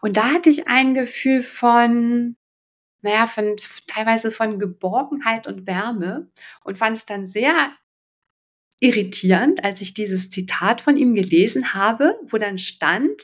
Und 0.00 0.16
da 0.16 0.32
hatte 0.32 0.50
ich 0.50 0.68
ein 0.68 0.94
Gefühl 0.94 1.42
von, 1.42 2.36
naja, 3.02 3.26
von 3.26 3.56
teilweise 3.86 4.30
von 4.30 4.58
Geborgenheit 4.58 5.46
und 5.46 5.66
Wärme 5.66 6.30
und 6.64 6.78
fand 6.78 6.96
es 6.96 7.06
dann 7.06 7.26
sehr 7.26 7.72
irritierend, 8.80 9.64
als 9.64 9.80
ich 9.80 9.94
dieses 9.94 10.28
Zitat 10.28 10.80
von 10.80 10.96
ihm 10.96 11.14
gelesen 11.14 11.72
habe, 11.72 12.18
wo 12.28 12.36
dann 12.36 12.58
stand, 12.58 13.22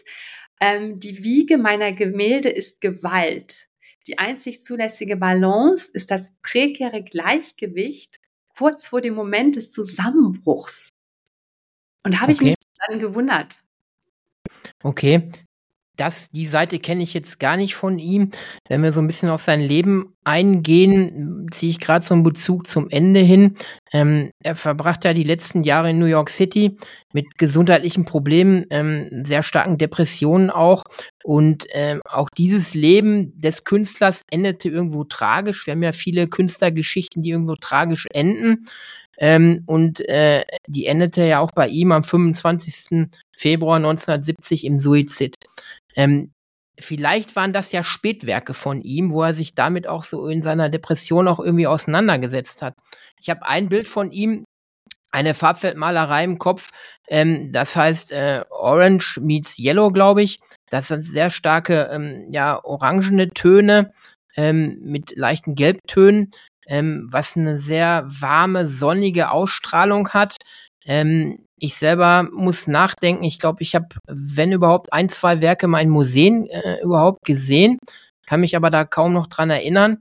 ähm, 0.61 0.97
die 0.97 1.25
Wiege 1.25 1.59
meiner 1.59 1.93
Gemälde 1.93 2.49
ist 2.49 2.81
Gewalt. 2.81 3.68
Die 4.09 4.19
einzig 4.19 4.63
zulässige 4.63 5.17
Balance 5.17 5.91
ist 5.93 6.11
das 6.11 6.33
prekäre 6.43 7.03
Gleichgewicht 7.03 8.21
kurz 8.57 8.87
vor 8.87 9.03
dem 9.03 9.15
Moment 9.15 9.57
des 9.57 9.71
Zusammenbruchs. 9.71 10.95
Und 12.05 12.15
da 12.15 12.21
habe 12.21 12.33
okay. 12.33 12.41
ich 12.43 12.49
mich 12.49 12.55
dann 12.89 12.99
gewundert. 12.99 13.63
Okay, 14.83 15.31
das, 15.99 16.31
die 16.31 16.47
Seite 16.47 16.79
kenne 16.79 17.03
ich 17.03 17.13
jetzt 17.13 17.41
gar 17.41 17.57
nicht 17.57 17.75
von 17.75 17.99
ihm. 17.99 18.31
Wenn 18.69 18.83
wir 18.83 18.93
so 18.93 19.01
ein 19.01 19.07
bisschen 19.07 19.29
auf 19.29 19.43
sein 19.43 19.61
Leben 19.61 20.15
eingehen, 20.25 21.47
ziehe 21.51 21.71
ich 21.71 21.81
gerade 21.81 22.05
so 22.05 22.15
einen 22.15 22.23
Bezug 22.23 22.69
zum 22.69 22.89
Ende 22.89 23.21
hin. 23.21 23.57
Ähm, 23.93 24.31
er 24.43 24.55
verbrachte 24.57 25.09
ja 25.09 25.15
die 25.15 25.25
letzten 25.25 25.65
Jahre 25.65 25.91
in 25.91 25.99
New 25.99 26.07
York 26.07 26.31
City 26.31 26.77
mit 27.13 27.39
gesundheitlichen 27.39 28.05
Problemen, 28.05 28.67
ähm, 28.71 29.25
sehr 29.25 29.43
starken 29.43 29.77
Depressionen 29.79 30.51
auch. 30.51 30.85
Und 31.25 31.67
ähm, 31.73 32.01
auch 32.05 32.29
dieses 32.37 32.75
Leben 32.75 33.39
des 33.41 33.65
Künstlers 33.65 34.23
endete 34.31 34.69
irgendwo 34.69 35.05
tragisch. 35.05 35.67
Wir 35.67 35.73
haben 35.73 35.83
ja 35.83 35.93
viele 35.93 36.29
Künstlergeschichten, 36.29 37.23
die 37.23 37.31
irgendwo 37.31 37.57
tragisch 37.57 38.07
enden. 38.13 38.67
Ähm, 39.19 39.65
und 39.67 40.01
äh, 40.09 40.45
die 40.69 40.87
endete 40.87 41.25
ja 41.25 41.41
auch 41.41 41.51
bei 41.51 41.69
ihm 41.69 41.91
am 41.91 42.05
25. 42.05 43.09
Februar 43.37 43.77
1970 43.77 44.65
im 44.65 44.79
Suizid. 44.79 45.35
Ähm, 45.99 46.33
vielleicht 46.81 47.37
waren 47.37 47.53
das 47.53 47.73
ja 47.73 47.83
Spätwerke 47.83 48.55
von 48.55 48.81
ihm, 48.83 49.11
wo 49.11 49.25
er 49.25 49.35
sich 49.35 49.55
damit 49.55 49.89
auch 49.89 50.05
so 50.05 50.29
in 50.29 50.43
seiner 50.43 50.71
Depression 50.71 51.29
auch 51.29 51.41
irgendwie 51.41 51.67
auseinandergesetzt 51.67 52.63
hat. 52.63 52.75
Ich 53.21 53.29
habe 53.29 53.45
ein 53.45 53.69
Bild 53.69 53.89
von 53.89 54.13
ihm, 54.13 54.45
eine 55.11 55.35
Farbfeldmalerei 55.35 56.23
im 56.23 56.39
Kopf, 56.39 56.71
ähm, 57.09 57.51
das 57.53 57.75
heißt 57.75 58.13
äh, 58.13 58.45
Orange 58.51 59.19
meets 59.21 59.59
Yellow, 59.59 59.91
glaube 59.91 60.23
ich. 60.23 60.41
Das 60.71 60.89
sind 60.89 61.03
sehr 61.03 61.31
starke, 61.31 61.89
ähm, 61.91 62.29
ja, 62.31 62.63
orangene 62.63 63.31
Töne 63.31 63.93
ähm, 64.37 64.79
mit 64.83 65.17
leichten 65.17 65.55
Gelbtönen, 65.55 66.31
ähm, 66.67 67.09
was 67.11 67.37
eine 67.37 67.59
sehr 67.59 68.07
warme, 68.07 68.69
sonnige 68.69 69.31
Ausstrahlung 69.31 70.11
hat. 70.11 70.37
Ähm, 70.85 71.48
ich 71.61 71.77
selber 71.77 72.29
muss 72.33 72.67
nachdenken. 72.67 73.25
Ich 73.25 73.39
glaube, 73.39 73.63
ich 73.63 73.75
habe, 73.75 73.89
wenn 74.07 74.53
überhaupt, 74.53 74.93
ein, 74.93 75.09
zwei 75.09 75.41
Werke 75.41 75.69
mal 75.69 75.81
in 75.81 75.91
Museen 75.91 76.47
äh, 76.47 76.81
überhaupt 76.83 77.25
gesehen, 77.25 77.79
kann 78.27 78.41
mich 78.41 78.57
aber 78.57 78.71
da 78.71 78.85
kaum 78.85 79.13
noch 79.13 79.27
dran 79.27 79.51
erinnern. 79.51 79.99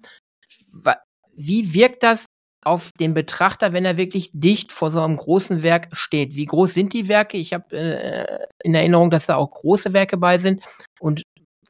Wie 1.36 1.74
wirkt 1.74 2.04
das 2.04 2.26
auf 2.66 2.92
den 3.00 3.14
Betrachter, 3.14 3.72
wenn 3.72 3.86
er 3.86 3.98
wirklich 3.98 4.30
dicht 4.34 4.72
vor 4.72 4.92
so 4.92 5.02
einem 5.02 5.16
großen 5.16 5.64
Werk 5.64 5.90
steht? 5.94 6.36
Wie 6.36 6.46
groß 6.46 6.74
sind 6.74 6.94
die 6.94 7.08
Werke? 7.08 7.38
Ich 7.38 7.54
habe 7.54 7.76
äh, 7.76 8.48
in 8.64 8.76
Erinnerung, 8.76 9.10
dass 9.10 9.28
da 9.28 9.36
auch 9.36 9.52
große 9.52 9.94
Werke 9.94 10.18
bei 10.18 10.38
sind. 10.38 10.62
Und 11.00 11.24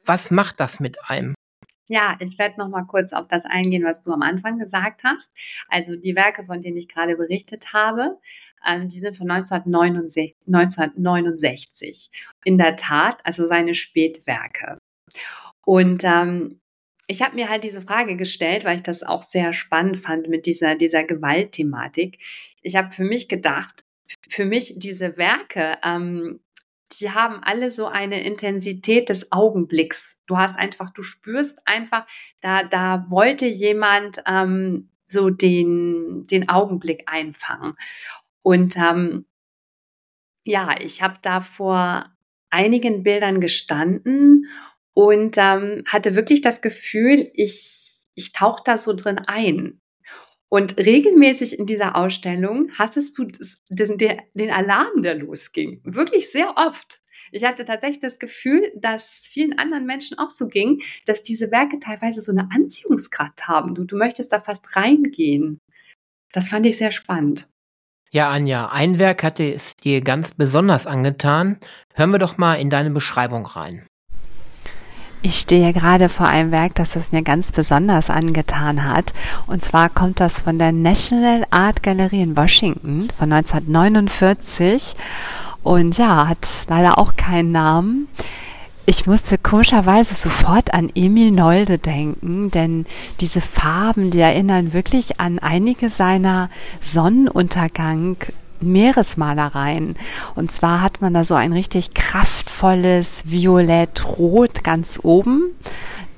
was 0.04 0.30
macht 0.30 0.58
das 0.58 0.80
mit 0.80 0.98
einem? 1.08 1.34
Ja, 1.88 2.16
ich 2.20 2.38
werde 2.38 2.58
noch 2.58 2.68
mal 2.68 2.84
kurz 2.84 3.12
auf 3.12 3.28
das 3.28 3.44
eingehen, 3.44 3.84
was 3.84 4.02
du 4.02 4.12
am 4.12 4.22
Anfang 4.22 4.58
gesagt 4.58 5.02
hast. 5.04 5.34
Also 5.68 5.96
die 5.96 6.14
Werke, 6.14 6.44
von 6.44 6.60
denen 6.60 6.76
ich 6.76 6.88
gerade 6.88 7.16
berichtet 7.16 7.72
habe, 7.72 8.18
ähm, 8.66 8.88
die 8.88 9.00
sind 9.00 9.16
von 9.16 9.30
1969, 9.30 10.46
1969. 10.46 12.10
In 12.44 12.58
der 12.58 12.76
Tat, 12.76 13.18
also 13.24 13.46
seine 13.46 13.74
Spätwerke. 13.74 14.78
Und 15.64 16.04
ähm, 16.04 16.60
ich 17.06 17.22
habe 17.22 17.36
mir 17.36 17.48
halt 17.48 17.64
diese 17.64 17.80
Frage 17.80 18.16
gestellt, 18.16 18.66
weil 18.66 18.76
ich 18.76 18.82
das 18.82 19.02
auch 19.02 19.22
sehr 19.22 19.54
spannend 19.54 19.98
fand 19.98 20.28
mit 20.28 20.44
dieser, 20.44 20.74
dieser 20.74 21.04
Gewaltthematik. 21.04 22.18
Ich 22.60 22.76
habe 22.76 22.90
für 22.90 23.04
mich 23.04 23.28
gedacht, 23.28 23.84
für 24.28 24.44
mich 24.44 24.74
diese 24.76 25.16
Werke 25.16 25.78
ähm, 25.82 26.40
die 26.92 27.10
haben 27.10 27.42
alle 27.42 27.70
so 27.70 27.86
eine 27.86 28.22
Intensität 28.24 29.08
des 29.08 29.32
Augenblicks. 29.32 30.20
Du 30.26 30.36
hast 30.36 30.56
einfach, 30.56 30.90
du 30.90 31.02
spürst 31.02 31.58
einfach, 31.64 32.06
da, 32.40 32.64
da 32.64 33.06
wollte 33.08 33.46
jemand 33.46 34.22
ähm, 34.26 34.90
so 35.06 35.30
den, 35.30 36.26
den 36.26 36.48
Augenblick 36.48 37.04
einfangen. 37.06 37.74
Und 38.42 38.76
ähm, 38.76 39.26
ja, 40.44 40.76
ich 40.80 41.02
habe 41.02 41.18
da 41.22 41.40
vor 41.40 42.10
einigen 42.50 43.02
Bildern 43.02 43.40
gestanden 43.40 44.46
und 44.94 45.36
ähm, 45.38 45.82
hatte 45.86 46.14
wirklich 46.14 46.40
das 46.40 46.62
Gefühl, 46.62 47.30
ich, 47.34 47.92
ich 48.14 48.32
tauche 48.32 48.62
da 48.64 48.78
so 48.78 48.94
drin 48.94 49.18
ein. 49.26 49.80
Und 50.50 50.78
regelmäßig 50.78 51.58
in 51.58 51.66
dieser 51.66 51.94
Ausstellung 51.94 52.70
hattest 52.78 53.18
du 53.18 53.24
das, 53.24 53.58
das, 53.68 53.92
den 53.96 54.50
Alarm, 54.50 55.02
der 55.02 55.14
losging. 55.16 55.80
Wirklich 55.84 56.30
sehr 56.30 56.54
oft. 56.56 57.02
Ich 57.32 57.44
hatte 57.44 57.64
tatsächlich 57.66 58.00
das 58.00 58.18
Gefühl, 58.18 58.72
dass 58.74 59.26
vielen 59.28 59.58
anderen 59.58 59.84
Menschen 59.84 60.18
auch 60.18 60.30
so 60.30 60.48
ging, 60.48 60.80
dass 61.04 61.22
diese 61.22 61.50
Werke 61.50 61.78
teilweise 61.78 62.22
so 62.22 62.32
eine 62.32 62.48
Anziehungskraft 62.50 63.46
haben. 63.46 63.74
Du, 63.74 63.84
du 63.84 63.96
möchtest 63.96 64.32
da 64.32 64.40
fast 64.40 64.76
reingehen. 64.76 65.60
Das 66.32 66.48
fand 66.48 66.64
ich 66.66 66.78
sehr 66.78 66.92
spannend. 66.92 67.48
Ja, 68.10 68.30
Anja, 68.30 68.70
ein 68.70 68.98
Werk 68.98 69.22
hatte 69.22 69.52
es 69.52 69.76
dir 69.76 70.00
ganz 70.00 70.32
besonders 70.32 70.86
angetan. 70.86 71.58
Hören 71.94 72.10
wir 72.10 72.18
doch 72.18 72.38
mal 72.38 72.54
in 72.54 72.70
deine 72.70 72.90
Beschreibung 72.90 73.44
rein. 73.44 73.86
Ich 75.20 75.40
stehe 75.40 75.72
gerade 75.72 76.08
vor 76.08 76.26
einem 76.26 76.52
Werk, 76.52 76.76
das 76.76 76.94
es 76.94 77.10
mir 77.10 77.22
ganz 77.22 77.50
besonders 77.50 78.08
angetan 78.08 78.84
hat. 78.84 79.12
Und 79.46 79.62
zwar 79.62 79.88
kommt 79.88 80.20
das 80.20 80.42
von 80.42 80.58
der 80.58 80.70
National 80.70 81.44
Art 81.50 81.82
Gallery 81.82 82.22
in 82.22 82.36
Washington 82.36 83.08
von 83.18 83.32
1949. 83.32 84.94
Und 85.64 85.98
ja, 85.98 86.28
hat 86.28 86.46
leider 86.68 86.98
auch 86.98 87.16
keinen 87.16 87.50
Namen. 87.50 88.08
Ich 88.86 89.06
musste 89.06 89.36
komischerweise 89.36 90.14
sofort 90.14 90.72
an 90.72 90.90
Emil 90.94 91.30
Nolde 91.30 91.76
denken, 91.76 92.50
denn 92.50 92.86
diese 93.20 93.42
Farben, 93.42 94.10
die 94.10 94.20
erinnern 94.20 94.72
wirklich 94.72 95.20
an 95.20 95.38
einige 95.40 95.90
seiner 95.90 96.48
Sonnenuntergang 96.80 98.16
Meeresmalereien. 98.60 99.96
Und 100.34 100.50
zwar 100.50 100.80
hat 100.80 101.00
man 101.00 101.14
da 101.14 101.24
so 101.24 101.34
ein 101.34 101.52
richtig 101.52 101.94
kraftvolles 101.94 103.22
Violett-Rot 103.24 104.64
ganz 104.64 105.00
oben. 105.02 105.54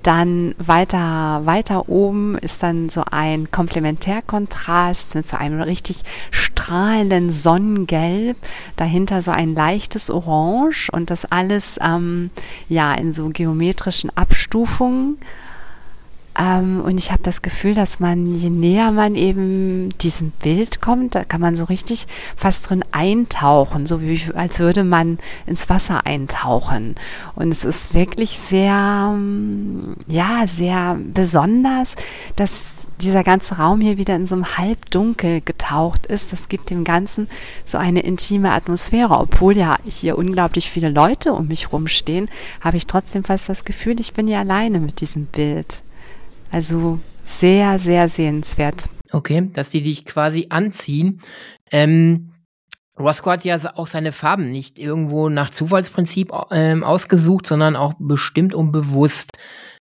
Dann 0.03 0.55
weiter, 0.57 1.43
weiter 1.45 1.91
oben 1.91 2.39
ist 2.39 2.63
dann 2.63 2.89
so 2.89 3.03
ein 3.11 3.51
Komplementärkontrast 3.51 5.15
mit 5.15 5.29
so 5.29 5.37
einem 5.37 5.61
richtig 5.61 6.03
strahlenden 6.31 7.31
Sonnengelb. 7.31 8.39
Dahinter 8.77 9.21
so 9.21 9.31
ein 9.31 9.55
leichtes 9.55 10.09
Orange 10.09 10.89
und 10.91 11.11
das 11.11 11.31
alles, 11.31 11.79
ähm, 11.83 12.31
ja, 12.71 12.95
in 12.95 13.13
so 13.13 13.29
geometrischen 13.29 14.11
Abstufungen. 14.17 15.19
Ähm, 16.39 16.81
und 16.81 16.97
ich 16.99 17.11
habe 17.11 17.23
das 17.23 17.43
Gefühl, 17.43 17.75
dass 17.75 18.01
man, 18.01 18.39
je 18.39 18.51
näher 18.51 18.93
man 18.93 19.15
eben 19.15 19.91
diesem 19.99 20.31
Bild 20.31 20.81
kommt, 20.81 21.15
da 21.15 21.25
kann 21.25 21.41
man 21.41 21.57
so 21.57 21.65
richtig 21.65 22.07
fast 22.37 22.71
drin 22.71 22.85
eintauchen, 22.93 23.87
so 23.87 24.01
wie 24.01 24.21
als 24.35 24.59
würde 24.59 24.85
man 24.85 25.19
ins 25.47 25.69
Wasser 25.69 26.07
eintauchen. 26.07 26.95
Und 27.35 27.51
es 27.51 27.65
ist 27.65 27.95
wirklich 27.95 28.39
sehr, 28.39 29.13
ähm, 29.15 29.97
ja, 30.07 30.47
sehr 30.47 30.99
besonders, 31.13 31.97
dass 32.37 32.81
dieser 33.01 33.25
ganze 33.25 33.57
Raum 33.57 33.81
hier 33.81 33.97
wieder 33.97 34.15
in 34.15 34.27
so 34.27 34.35
einem 34.35 34.59
Halbdunkel 34.59 35.41
getaucht 35.41 36.07
ist. 36.07 36.33
Das 36.33 36.49
gibt 36.49 36.71
dem 36.71 36.85
Ganzen 36.85 37.29
so 37.65 37.79
eine 37.79 38.01
intime 38.01 38.53
Atmosphäre. 38.53 39.19
Obwohl 39.19 39.57
ja 39.57 39.79
hier 39.87 40.19
unglaublich 40.19 40.71
viele 40.71 40.91
Leute 40.91 41.33
um 41.33 41.49
mich 41.49 41.73
rumstehen, 41.73 42.29
habe 42.61 42.77
ich 42.77 42.87
trotzdem 42.87 43.25
fast 43.25 43.49
das 43.49 43.65
Gefühl, 43.65 44.01
ich 44.01 44.13
bin 44.13 44.27
hier 44.27 44.39
alleine 44.39 44.81
mit 44.81 45.01
diesem 45.01 45.27
Bild. 45.27 45.83
Also 46.51 46.99
sehr, 47.25 47.79
sehr 47.79 48.09
sehenswert. 48.09 48.89
Okay, 49.13 49.49
dass 49.53 49.71
die 49.71 49.81
sich 49.81 50.05
quasi 50.05 50.47
anziehen. 50.51 51.21
Ähm, 51.71 52.33
Roscoe 52.99 53.33
hat 53.33 53.45
ja 53.45 53.59
auch 53.77 53.87
seine 53.87 54.13
Farben 54.13 54.51
nicht 54.51 54.79
irgendwo 54.79 55.29
nach 55.29 55.51
Zufallsprinzip 55.51 56.33
ähm, 56.51 56.85
ausgesucht, 56.85 57.47
sondern 57.47 57.77
auch 57.77 57.95
bestimmt 57.99 58.55
und 58.55 58.73
bewusst. 58.73 59.39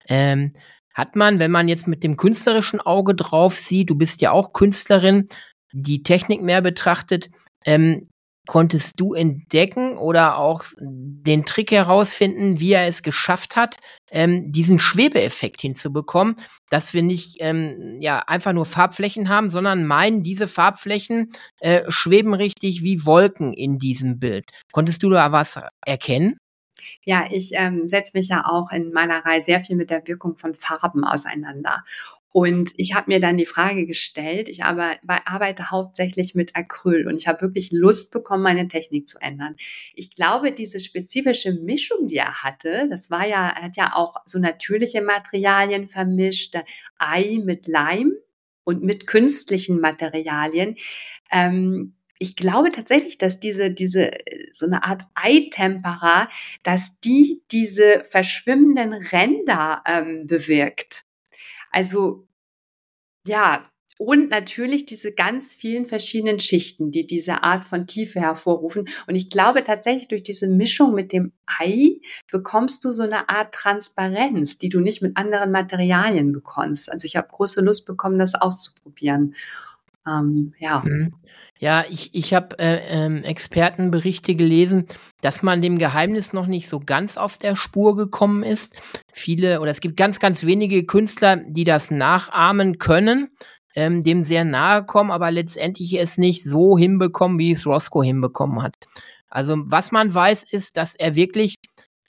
Ähm, 0.07 0.53
hat 0.93 1.15
man, 1.15 1.39
wenn 1.39 1.51
man 1.51 1.67
jetzt 1.67 1.87
mit 1.87 2.03
dem 2.03 2.17
künstlerischen 2.17 2.81
Auge 2.81 3.15
drauf 3.15 3.57
sieht, 3.57 3.89
du 3.89 3.95
bist 3.95 4.21
ja 4.21 4.31
auch 4.31 4.53
Künstlerin, 4.53 5.27
die 5.71 6.03
Technik 6.03 6.41
mehr 6.41 6.61
betrachtet, 6.61 7.29
ähm, 7.65 8.09
konntest 8.47 8.99
du 8.99 9.13
entdecken 9.13 9.97
oder 9.97 10.37
auch 10.37 10.63
den 10.79 11.45
Trick 11.45 11.71
herausfinden, 11.71 12.59
wie 12.59 12.71
er 12.71 12.87
es 12.87 13.03
geschafft 13.03 13.55
hat, 13.55 13.77
ähm, 14.11 14.51
diesen 14.51 14.79
Schwebeeffekt 14.79 15.61
hinzubekommen, 15.61 16.35
dass 16.69 16.93
wir 16.93 17.03
nicht 17.03 17.37
ähm, 17.39 17.97
ja 17.99 18.19
einfach 18.19 18.53
nur 18.53 18.65
Farbflächen 18.65 19.29
haben, 19.29 19.49
sondern 19.49 19.85
meinen, 19.85 20.23
diese 20.23 20.47
Farbflächen 20.47 21.31
äh, 21.59 21.83
schweben 21.89 22.33
richtig 22.33 22.81
wie 22.81 23.05
Wolken 23.05 23.53
in 23.53 23.77
diesem 23.77 24.19
Bild. 24.19 24.45
Konntest 24.71 25.03
du 25.03 25.09
da 25.09 25.31
was 25.31 25.59
erkennen? 25.85 26.37
Ja, 27.03 27.25
ich 27.29 27.51
ähm, 27.53 27.85
setze 27.87 28.17
mich 28.17 28.29
ja 28.29 28.45
auch 28.45 28.71
in 28.71 28.91
Malerei 28.91 29.39
sehr 29.39 29.59
viel 29.59 29.75
mit 29.75 29.89
der 29.89 30.07
Wirkung 30.07 30.37
von 30.37 30.55
Farben 30.55 31.03
auseinander. 31.03 31.83
Und 32.31 32.71
ich 32.77 32.93
habe 32.93 33.11
mir 33.11 33.19
dann 33.19 33.37
die 33.37 33.45
Frage 33.45 33.87
gestellt, 33.87 34.49
ich 34.49 34.63
arbeite 34.63 35.71
hauptsächlich 35.71 36.35
mit 36.35 36.55
Acryl 36.55 37.07
und 37.07 37.15
ich 37.15 37.27
habe 37.27 37.41
wirklich 37.41 37.71
Lust 37.71 38.11
bekommen, 38.11 38.43
meine 38.43 38.67
Technik 38.67 39.07
zu 39.07 39.17
ändern. 39.19 39.55
Ich 39.95 40.15
glaube, 40.15 40.51
diese 40.51 40.79
spezifische 40.79 41.53
Mischung, 41.53 42.05
die 42.07 42.17
er 42.17 42.43
hatte, 42.43 42.87
das 42.89 43.09
war 43.09 43.25
ja, 43.27 43.49
er 43.49 43.63
hat 43.63 43.77
ja 43.77 43.95
auch 43.95 44.17
so 44.25 44.37
natürliche 44.37 45.01
Materialien 45.01 45.87
vermischt, 45.87 46.55
Ei 46.99 47.39
mit 47.43 47.67
Leim 47.67 48.13
und 48.63 48.83
mit 48.83 49.07
künstlichen 49.07 49.79
Materialien. 49.79 50.75
Ähm, 51.31 51.95
ich 52.19 52.35
glaube 52.35 52.69
tatsächlich, 52.69 53.17
dass 53.17 53.39
diese, 53.39 53.71
diese, 53.71 54.11
so 54.53 54.65
eine 54.67 54.83
Art 54.83 55.03
Eitempera, 55.15 56.29
dass 56.61 56.99
die 56.99 57.41
diese 57.51 58.03
verschwimmenden 58.03 58.93
Ränder 58.93 59.81
ähm, 59.87 60.27
bewirkt. 60.27 61.05
Also 61.71 62.27
ja, 63.25 63.69
und 64.01 64.29
natürlich 64.29 64.85
diese 64.85 65.11
ganz 65.11 65.53
vielen 65.53 65.85
verschiedenen 65.85 66.39
Schichten, 66.39 66.89
die 66.89 67.05
diese 67.05 67.43
Art 67.43 67.65
von 67.65 67.85
Tiefe 67.85 68.21
hervorrufen. 68.21 68.87
Und 69.07 69.15
ich 69.15 69.29
glaube 69.29 69.61
tatsächlich, 69.65 70.07
durch 70.07 70.23
diese 70.23 70.47
Mischung 70.47 70.93
mit 70.95 71.11
dem 71.11 71.33
Ei 71.45 71.99
bekommst 72.31 72.85
du 72.85 72.91
so 72.91 73.03
eine 73.03 73.27
Art 73.27 73.53
Transparenz, 73.53 74.57
die 74.57 74.69
du 74.69 74.79
nicht 74.79 75.01
mit 75.01 75.17
anderen 75.17 75.51
Materialien 75.51 76.31
bekommst. 76.31 76.89
Also 76.89 77.05
ich 77.07 77.17
habe 77.17 77.27
große 77.27 77.59
Lust 77.59 77.85
bekommen, 77.85 78.19
das 78.19 78.35
auszuprobieren. 78.35 79.35
Ähm, 80.07 80.53
ja. 80.59 80.81
Mhm. 80.85 81.13
Ja, 81.57 81.83
ich, 81.89 82.15
ich 82.15 82.33
habe 82.33 82.57
äh, 82.57 82.79
ähm, 82.87 83.23
Expertenberichte 83.23 84.35
gelesen, 84.35 84.87
dass 85.21 85.43
man 85.43 85.61
dem 85.61 85.77
Geheimnis 85.77 86.31
noch 86.31 86.47
nicht 86.47 86.69
so 86.69 86.79
ganz 86.79 87.17
auf 87.17 87.37
der 87.37 87.55
Spur 87.55 87.95
gekommen 87.97 88.43
ist. 88.43 88.75
Viele 89.11 89.59
oder 89.59 89.71
es 89.71 89.81
gibt 89.81 89.97
ganz, 89.97 90.19
ganz 90.19 90.45
wenige 90.45 90.85
Künstler, 90.85 91.37
die 91.37 91.65
das 91.65 91.91
nachahmen 91.91 92.77
können, 92.77 93.29
ähm, 93.75 94.03
dem 94.03 94.23
sehr 94.23 94.45
nahe 94.45 94.85
kommen, 94.85 95.11
aber 95.11 95.31
letztendlich 95.31 95.93
es 95.99 96.17
nicht 96.17 96.43
so 96.43 96.77
hinbekommen, 96.77 97.39
wie 97.39 97.51
es 97.51 97.67
Roscoe 97.67 98.03
hinbekommen 98.03 98.63
hat. 98.63 98.75
Also 99.29 99.57
was 99.65 99.91
man 99.91 100.13
weiß, 100.13 100.43
ist, 100.51 100.77
dass 100.77 100.95
er 100.95 101.15
wirklich 101.15 101.55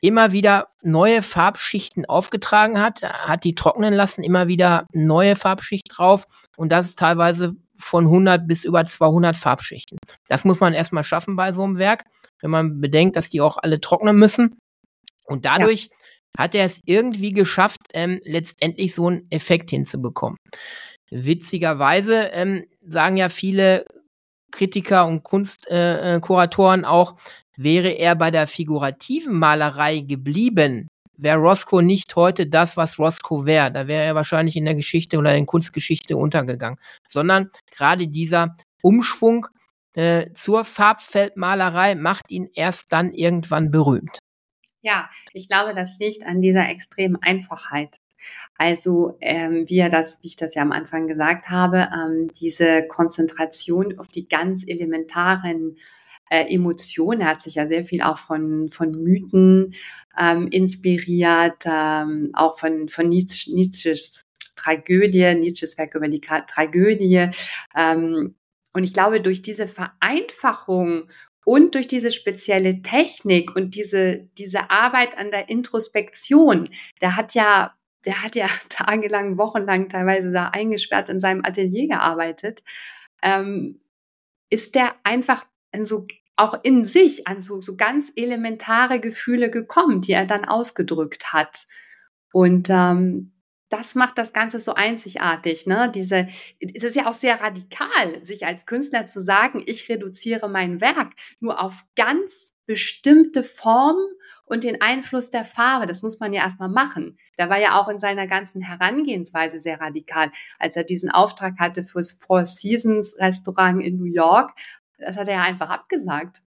immer 0.01 0.33
wieder 0.33 0.69
neue 0.83 1.23
Farbschichten 1.23 2.07
aufgetragen 2.07 2.81
hat, 2.81 3.03
hat 3.03 3.45
die 3.45 3.55
trocknen 3.55 3.93
lassen, 3.93 4.23
immer 4.23 4.49
wieder 4.49 4.87
neue 4.93 5.37
Farbschicht 5.37 5.89
drauf 5.91 6.25
und 6.57 6.71
das 6.73 6.91
ist 6.91 6.99
teilweise 6.99 7.55
von 7.81 8.05
100 8.05 8.47
bis 8.47 8.65
über 8.65 8.85
200 8.85 9.37
Farbschichten. 9.37 9.99
Das 10.29 10.45
muss 10.45 10.61
man 10.61 10.75
erstmal 10.75 11.05
schaffen 11.05 11.37
bei 11.37 11.53
so 11.53 11.65
einem 11.65 11.79
Werk, 11.79 12.05
wenn 12.41 12.51
man 12.51 12.81
bedenkt, 12.81 13.17
dass 13.17 13.31
die 13.31 13.41
auch 13.41 13.59
alle 13.59 13.81
trocknen 13.81 14.17
müssen. 14.17 14.59
Und 15.25 15.45
dadurch 15.45 15.85
ja. 15.85 16.43
hat 16.45 16.55
er 16.55 16.65
es 16.65 16.81
irgendwie 16.85 17.33
geschafft, 17.33 17.81
ähm, 17.93 18.21
letztendlich 18.25 18.95
so 18.95 19.09
einen 19.09 19.31
Effekt 19.31 19.71
hinzubekommen. 19.71 20.37
Witzigerweise 21.11 22.31
ähm, 22.33 22.67
sagen 22.81 23.17
ja 23.17 23.29
viele 23.29 23.85
Kritiker 24.53 25.07
und 25.07 25.23
Kunstkuratoren 25.23 26.81
äh, 26.81 26.85
äh 26.85 26.87
auch, 26.87 27.17
wäre 27.57 27.91
er 27.91 28.15
bei 28.17 28.31
der 28.31 28.47
figurativen 28.47 29.39
Malerei 29.39 30.01
geblieben, 30.01 30.89
wäre 31.23 31.39
Roscoe 31.39 31.83
nicht 31.83 32.17
heute 32.17 32.47
das, 32.47 32.77
was 32.77 32.99
Roscoe 32.99 33.47
wäre. 33.47 33.73
Da 33.73 33.87
wäre 33.87 34.05
er 34.05 34.15
wahrscheinlich 34.15 34.57
in 34.57 34.65
der 34.65 34.75
Geschichte 34.75 35.19
oder 35.19 35.35
in 35.35 35.47
Kunstgeschichte 35.47 36.17
untergegangen. 36.17 36.79
Sondern 37.09 37.51
gerade 37.71 38.09
dieser 38.09 38.57
Umschwung 38.83 39.47
äh, 39.95 40.33
zur 40.35 40.65
Farbfeldmalerei 40.65 41.95
macht 41.95 42.31
ihn 42.31 42.49
erst 42.55 42.93
dann 42.93 43.13
irgendwann 43.13 43.71
berühmt. 43.71 44.19
Ja, 44.83 45.11
ich 45.33 45.49
glaube, 45.49 45.75
das 45.75 45.99
liegt 45.99 46.25
an 46.25 46.41
dieser 46.41 46.69
extremen 46.69 47.17
Einfachheit. 47.17 47.99
Also 48.57 49.17
ähm, 49.21 49.69
wie, 49.69 49.87
das, 49.91 50.23
wie 50.23 50.29
ich 50.29 50.37
das 50.37 50.55
ja 50.55 50.63
am 50.63 50.73
Anfang 50.73 51.07
gesagt 51.07 51.51
habe, 51.51 51.89
ähm, 51.95 52.29
diese 52.39 52.87
Konzentration 52.87 53.99
auf 53.99 54.09
die 54.09 54.29
ganz 54.29 54.65
elementaren 54.67 55.77
äh, 56.31 56.47
Emotionen. 56.55 57.21
Er 57.21 57.29
hat 57.29 57.43
sich 57.43 57.57
ja 57.57 57.67
sehr 57.67 57.85
viel 57.85 58.01
auch 58.01 58.19
von, 58.19 58.71
von 58.71 58.93
Mythen 58.93 59.75
ähm, 60.19 60.47
inspiriert, 60.47 61.65
ähm, 61.67 62.31
auch 62.33 62.59
von, 62.59 62.89
von 62.89 63.09
Nietzsche, 63.09 63.55
Nietzsches 63.55 64.25
Tragödie, 64.57 65.35
Nietzsches 65.35 65.77
Werk 65.77 65.95
über 65.95 66.09
die 66.09 66.21
Tragödie. 66.21 67.29
Ähm, 67.77 68.35
und 68.73 68.85
ich 68.85 68.95
glaube, 68.95 69.21
durch 69.21 69.43
diese 69.43 69.67
Vereinfachung 69.67 71.09
und 71.45 71.75
durch 71.75 71.89
diese 71.89 72.11
spezielle 72.13 72.83
Technik 72.83 73.57
und 73.57 73.75
diese, 73.75 74.29
diese 74.39 74.71
Arbeit 74.71 75.19
an 75.19 75.31
der 75.31 75.49
Introspektion, 75.49 76.69
der 77.01 77.17
hat 77.17 77.35
ja, 77.35 77.75
der 78.05 78.23
hat 78.23 78.37
ja 78.37 78.47
tagelang, 78.69 79.37
wochenlang 79.37 79.89
teilweise 79.89 80.31
da 80.31 80.49
eingesperrt 80.49 81.09
in 81.09 81.19
seinem 81.19 81.45
Atelier 81.45 81.89
gearbeitet, 81.89 82.63
ähm, 83.23 83.81
ist 84.49 84.75
der 84.75 84.95
einfach 85.05 85.45
ein 85.73 85.87
so 85.87 86.07
auch 86.41 86.59
in 86.63 86.85
sich 86.85 87.27
an 87.27 87.41
so, 87.41 87.61
so 87.61 87.77
ganz 87.77 88.13
elementare 88.17 89.01
Gefühle 89.01 89.51
gekommen, 89.51 90.01
die 90.01 90.13
er 90.13 90.27
dann 90.27 90.45
ausgedrückt 90.45 91.33
hat. 91.33 91.67
Und 92.33 92.69
ähm, 92.71 93.33
das 93.71 93.95
macht 93.95 94.19
das 94.19 94.33
Ganze 94.33 94.59
so 94.59 94.75
einzigartig. 94.75 95.67
Ne? 95.67 95.91
Diese, 95.95 96.27
es 96.59 96.83
ist 96.83 96.97
ja 96.97 97.09
auch 97.09 97.15
sehr 97.15 97.41
radikal, 97.41 98.25
sich 98.25 98.45
als 98.45 98.67
Künstler 98.67 99.07
zu 99.07 99.21
sagen, 99.21 99.63
ich 99.65 99.89
reduziere 99.89 100.49
mein 100.49 100.81
Werk 100.81 101.13
nur 101.39 101.63
auf 101.63 101.85
ganz 101.95 102.53
bestimmte 102.67 103.43
Formen 103.43 104.07
und 104.45 104.65
den 104.65 104.81
Einfluss 104.81 105.31
der 105.31 105.45
Farbe. 105.45 105.87
Das 105.87 106.03
muss 106.03 106.19
man 106.19 106.33
ja 106.33 106.43
erstmal 106.43 106.69
machen. 106.69 107.17
Da 107.37 107.49
war 107.49 107.61
ja 107.61 107.81
auch 107.81 107.89
in 107.89 108.01
seiner 108.01 108.27
ganzen 108.27 108.63
Herangehensweise 108.63 109.61
sehr 109.61 109.81
radikal. 109.81 110.31
Als 110.59 110.77
er 110.77 110.85
diesen 110.85 111.11
Auftrag 111.11 111.59
hatte 111.59 111.85
fürs 111.85 112.13
Four 112.13 112.45
Seasons 112.45 113.17
Restaurant 113.19 113.83
in 113.83 113.97
New 113.97 114.13
York, 114.13 114.53
das 115.01 115.17
hat 115.17 115.29
er 115.29 115.35
ja 115.35 115.43
einfach 115.43 115.71
abgesagt, 115.71 116.43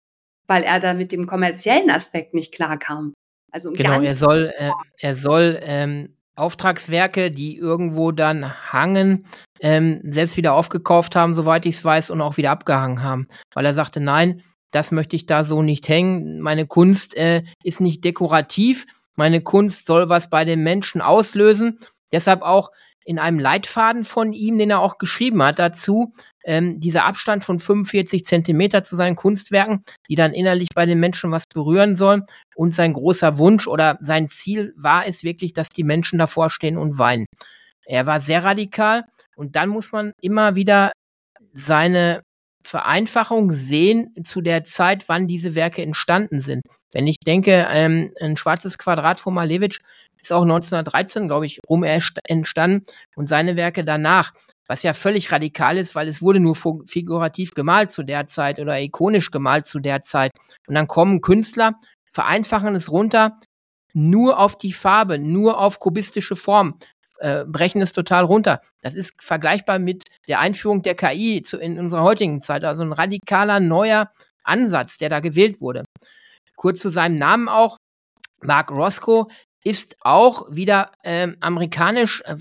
weil 0.47 0.63
er 0.63 0.79
da 0.79 0.93
mit 0.93 1.11
dem 1.11 1.27
kommerziellen 1.27 1.89
Aspekt 1.89 2.33
nicht 2.33 2.53
klarkam. 2.53 3.13
Also 3.51 3.71
genau, 3.71 4.01
er 4.01 4.15
soll, 4.15 4.51
äh, 4.57 4.71
er 4.99 5.15
soll 5.15 5.59
ähm, 5.61 6.15
Auftragswerke, 6.35 7.31
die 7.31 7.55
irgendwo 7.55 8.11
dann 8.11 8.71
hangen, 8.71 9.25
ähm, 9.61 10.01
selbst 10.03 10.37
wieder 10.37 10.53
aufgekauft 10.53 11.15
haben, 11.15 11.33
soweit 11.33 11.65
ich 11.65 11.75
es 11.75 11.85
weiß, 11.85 12.09
und 12.09 12.21
auch 12.21 12.37
wieder 12.37 12.51
abgehangen 12.51 13.03
haben. 13.03 13.27
Weil 13.53 13.65
er 13.65 13.75
sagte, 13.75 13.99
nein, 13.99 14.41
das 14.71 14.91
möchte 14.91 15.15
ich 15.15 15.27
da 15.27 15.43
so 15.43 15.61
nicht 15.61 15.87
hängen. 15.87 16.39
Meine 16.39 16.65
Kunst 16.65 17.15
äh, 17.15 17.43
ist 17.63 17.79
nicht 17.79 18.03
dekorativ. 18.03 18.87
Meine 19.15 19.41
Kunst 19.41 19.85
soll 19.85 20.09
was 20.09 20.31
bei 20.31 20.45
den 20.45 20.63
Menschen 20.63 21.01
auslösen. 21.01 21.77
Deshalb 22.11 22.41
auch 22.41 22.71
in 23.05 23.19
einem 23.19 23.39
Leitfaden 23.39 24.03
von 24.03 24.33
ihm, 24.33 24.57
den 24.57 24.69
er 24.69 24.79
auch 24.79 24.97
geschrieben 24.97 25.41
hat 25.43 25.59
dazu, 25.59 26.13
ähm, 26.45 26.79
dieser 26.79 27.05
Abstand 27.05 27.43
von 27.43 27.59
45 27.59 28.25
Zentimeter 28.25 28.83
zu 28.83 28.95
seinen 28.95 29.15
Kunstwerken, 29.15 29.83
die 30.09 30.15
dann 30.15 30.33
innerlich 30.33 30.69
bei 30.73 30.85
den 30.85 30.99
Menschen 30.99 31.31
was 31.31 31.43
berühren 31.53 31.95
sollen. 31.95 32.25
Und 32.55 32.75
sein 32.75 32.93
großer 32.93 33.37
Wunsch 33.37 33.67
oder 33.67 33.97
sein 34.01 34.29
Ziel 34.29 34.73
war 34.77 35.05
es 35.05 35.23
wirklich, 35.23 35.53
dass 35.53 35.69
die 35.69 35.83
Menschen 35.83 36.19
davor 36.19 36.49
stehen 36.49 36.77
und 36.77 36.97
weinen. 36.97 37.25
Er 37.85 38.05
war 38.05 38.21
sehr 38.21 38.43
radikal 38.43 39.05
und 39.35 39.55
dann 39.55 39.69
muss 39.69 39.91
man 39.91 40.13
immer 40.21 40.55
wieder 40.55 40.91
seine 41.53 42.21
Vereinfachung 42.63 43.51
sehen 43.51 44.13
zu 44.23 44.41
der 44.41 44.63
Zeit, 44.63 45.09
wann 45.09 45.27
diese 45.27 45.55
Werke 45.55 45.81
entstanden 45.81 46.41
sind. 46.41 46.61
Wenn 46.93 47.07
ich 47.07 47.19
denke, 47.19 47.67
ähm, 47.69 48.13
ein 48.21 48.37
schwarzes 48.37 48.77
Quadrat 48.77 49.19
von 49.19 49.33
Malevich 49.33 49.79
ist 50.23 50.31
auch 50.31 50.43
1913, 50.43 51.27
glaube 51.27 51.45
ich, 51.45 51.59
rum 51.69 51.83
entstanden 51.83 52.83
und 53.15 53.29
seine 53.29 53.55
Werke 53.55 53.83
danach, 53.83 54.33
was 54.67 54.83
ja 54.83 54.93
völlig 54.93 55.31
radikal 55.31 55.77
ist, 55.77 55.95
weil 55.95 56.07
es 56.07 56.21
wurde 56.21 56.39
nur 56.39 56.55
figurativ 56.86 57.51
gemalt 57.51 57.91
zu 57.91 58.03
der 58.03 58.27
Zeit 58.27 58.59
oder 58.59 58.79
ikonisch 58.79 59.31
gemalt 59.31 59.67
zu 59.67 59.79
der 59.79 60.01
Zeit. 60.01 60.31
Und 60.67 60.75
dann 60.75 60.88
kommen 60.88 61.21
Künstler, 61.21 61.73
vereinfachen 62.09 62.75
es 62.75 62.91
runter, 62.91 63.38
nur 63.93 64.39
auf 64.39 64.57
die 64.57 64.73
Farbe, 64.73 65.19
nur 65.19 65.59
auf 65.59 65.79
kubistische 65.79 66.36
Form, 66.36 66.79
äh, 67.19 67.45
brechen 67.45 67.81
es 67.81 67.93
total 67.93 68.23
runter. 68.23 68.62
Das 68.81 68.95
ist 68.95 69.21
vergleichbar 69.21 69.79
mit 69.79 70.03
der 70.27 70.39
Einführung 70.39 70.81
der 70.81 70.95
KI 70.95 71.43
zu, 71.43 71.57
in 71.57 71.77
unserer 71.77 72.03
heutigen 72.03 72.41
Zeit. 72.41 72.63
Also 72.63 72.83
ein 72.83 72.93
radikaler 72.93 73.59
neuer 73.59 74.12
Ansatz, 74.43 74.97
der 74.97 75.09
da 75.09 75.19
gewählt 75.19 75.62
wurde. 75.62 75.83
Kurz 76.55 76.81
zu 76.81 76.89
seinem 76.89 77.17
Namen 77.17 77.49
auch. 77.49 77.77
Mark 78.41 78.71
Roscoe 78.71 79.27
ist 79.63 79.97
auch 80.02 80.45
wieder 80.49 80.91
ähm, 81.04 81.38
amerikanisch 81.39 82.21
äh, 82.26 82.36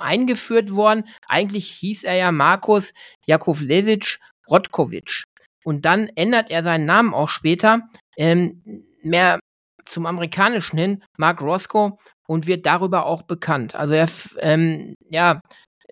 eingeführt 0.00 0.74
worden. 0.74 1.04
Eigentlich 1.28 1.70
hieß 1.70 2.04
er 2.04 2.14
ja 2.14 2.32
Markus 2.32 2.92
Jakovlewitsch 3.26 4.18
Rotkovic. 4.48 5.24
Und 5.64 5.84
dann 5.84 6.08
ändert 6.14 6.50
er 6.50 6.62
seinen 6.62 6.86
Namen 6.86 7.14
auch 7.14 7.28
später 7.28 7.82
ähm, 8.16 8.62
mehr 9.02 9.38
zum 9.84 10.06
amerikanischen 10.06 10.78
hin, 10.78 11.04
Mark 11.16 11.40
Roscoe, 11.42 11.92
und 12.26 12.46
wird 12.46 12.66
darüber 12.66 13.06
auch 13.06 13.22
bekannt. 13.22 13.74
Also 13.74 13.94
er 13.94 14.08
ähm, 14.38 14.94
ja, 15.08 15.40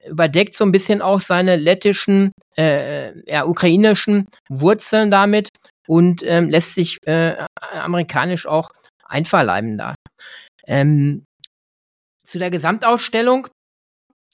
überdeckt 0.09 0.57
so 0.57 0.64
ein 0.64 0.73
bisschen 0.73 1.03
auch 1.03 1.21
seine 1.21 1.57
lettischen, 1.57 2.33
äh, 2.57 3.19
ja, 3.31 3.45
ukrainischen 3.45 4.27
Wurzeln 4.49 5.11
damit 5.11 5.49
und 5.87 6.23
ähm, 6.25 6.49
lässt 6.49 6.75
sich 6.75 6.99
äh, 7.07 7.37
amerikanisch 7.73 8.47
auch 8.47 8.71
einverleiben 9.05 9.77
da. 9.77 9.95
Ähm, 10.70 11.24
zu 12.24 12.38
der 12.38 12.50
Gesamtausstellung. 12.50 13.48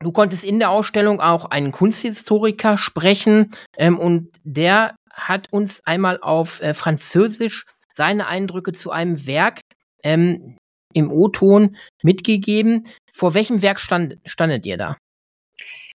Du 0.00 0.12
konntest 0.12 0.44
in 0.44 0.58
der 0.58 0.70
Ausstellung 0.70 1.20
auch 1.20 1.46
einen 1.46 1.72
Kunsthistoriker 1.72 2.76
sprechen 2.76 3.50
ähm, 3.78 3.98
und 3.98 4.28
der 4.44 4.94
hat 5.10 5.50
uns 5.50 5.80
einmal 5.86 6.20
auf 6.20 6.60
äh, 6.60 6.74
Französisch 6.74 7.64
seine 7.94 8.26
Eindrücke 8.26 8.72
zu 8.72 8.90
einem 8.90 9.26
Werk 9.26 9.60
ähm, 10.02 10.58
im 10.92 11.10
O-Ton 11.10 11.76
mitgegeben. 12.02 12.86
Vor 13.12 13.32
welchem 13.32 13.62
Werk 13.62 13.80
stand, 13.80 14.18
standet 14.26 14.66
ihr 14.66 14.76
da? 14.76 14.96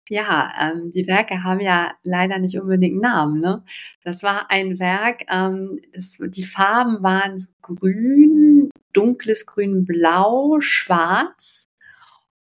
Ja, 0.10 0.52
ähm, 0.60 0.90
die 0.90 1.06
Werke 1.08 1.44
haben 1.44 1.60
ja 1.60 1.94
leider 2.04 2.40
nicht 2.40 2.60
unbedingt 2.60 3.00
Namen. 3.00 3.40
Ne? 3.40 3.64
Das 4.04 4.24
war 4.24 4.50
ein 4.50 4.80
Werk, 4.80 5.24
ähm, 5.32 5.78
das, 5.94 6.18
die 6.20 6.44
Farben 6.44 7.04
waren 7.04 7.38
so 7.38 7.52
grün, 7.62 8.70
dunkles 8.94 9.46
Grün, 9.46 9.86
Blau, 9.86 10.60
Schwarz. 10.60 11.70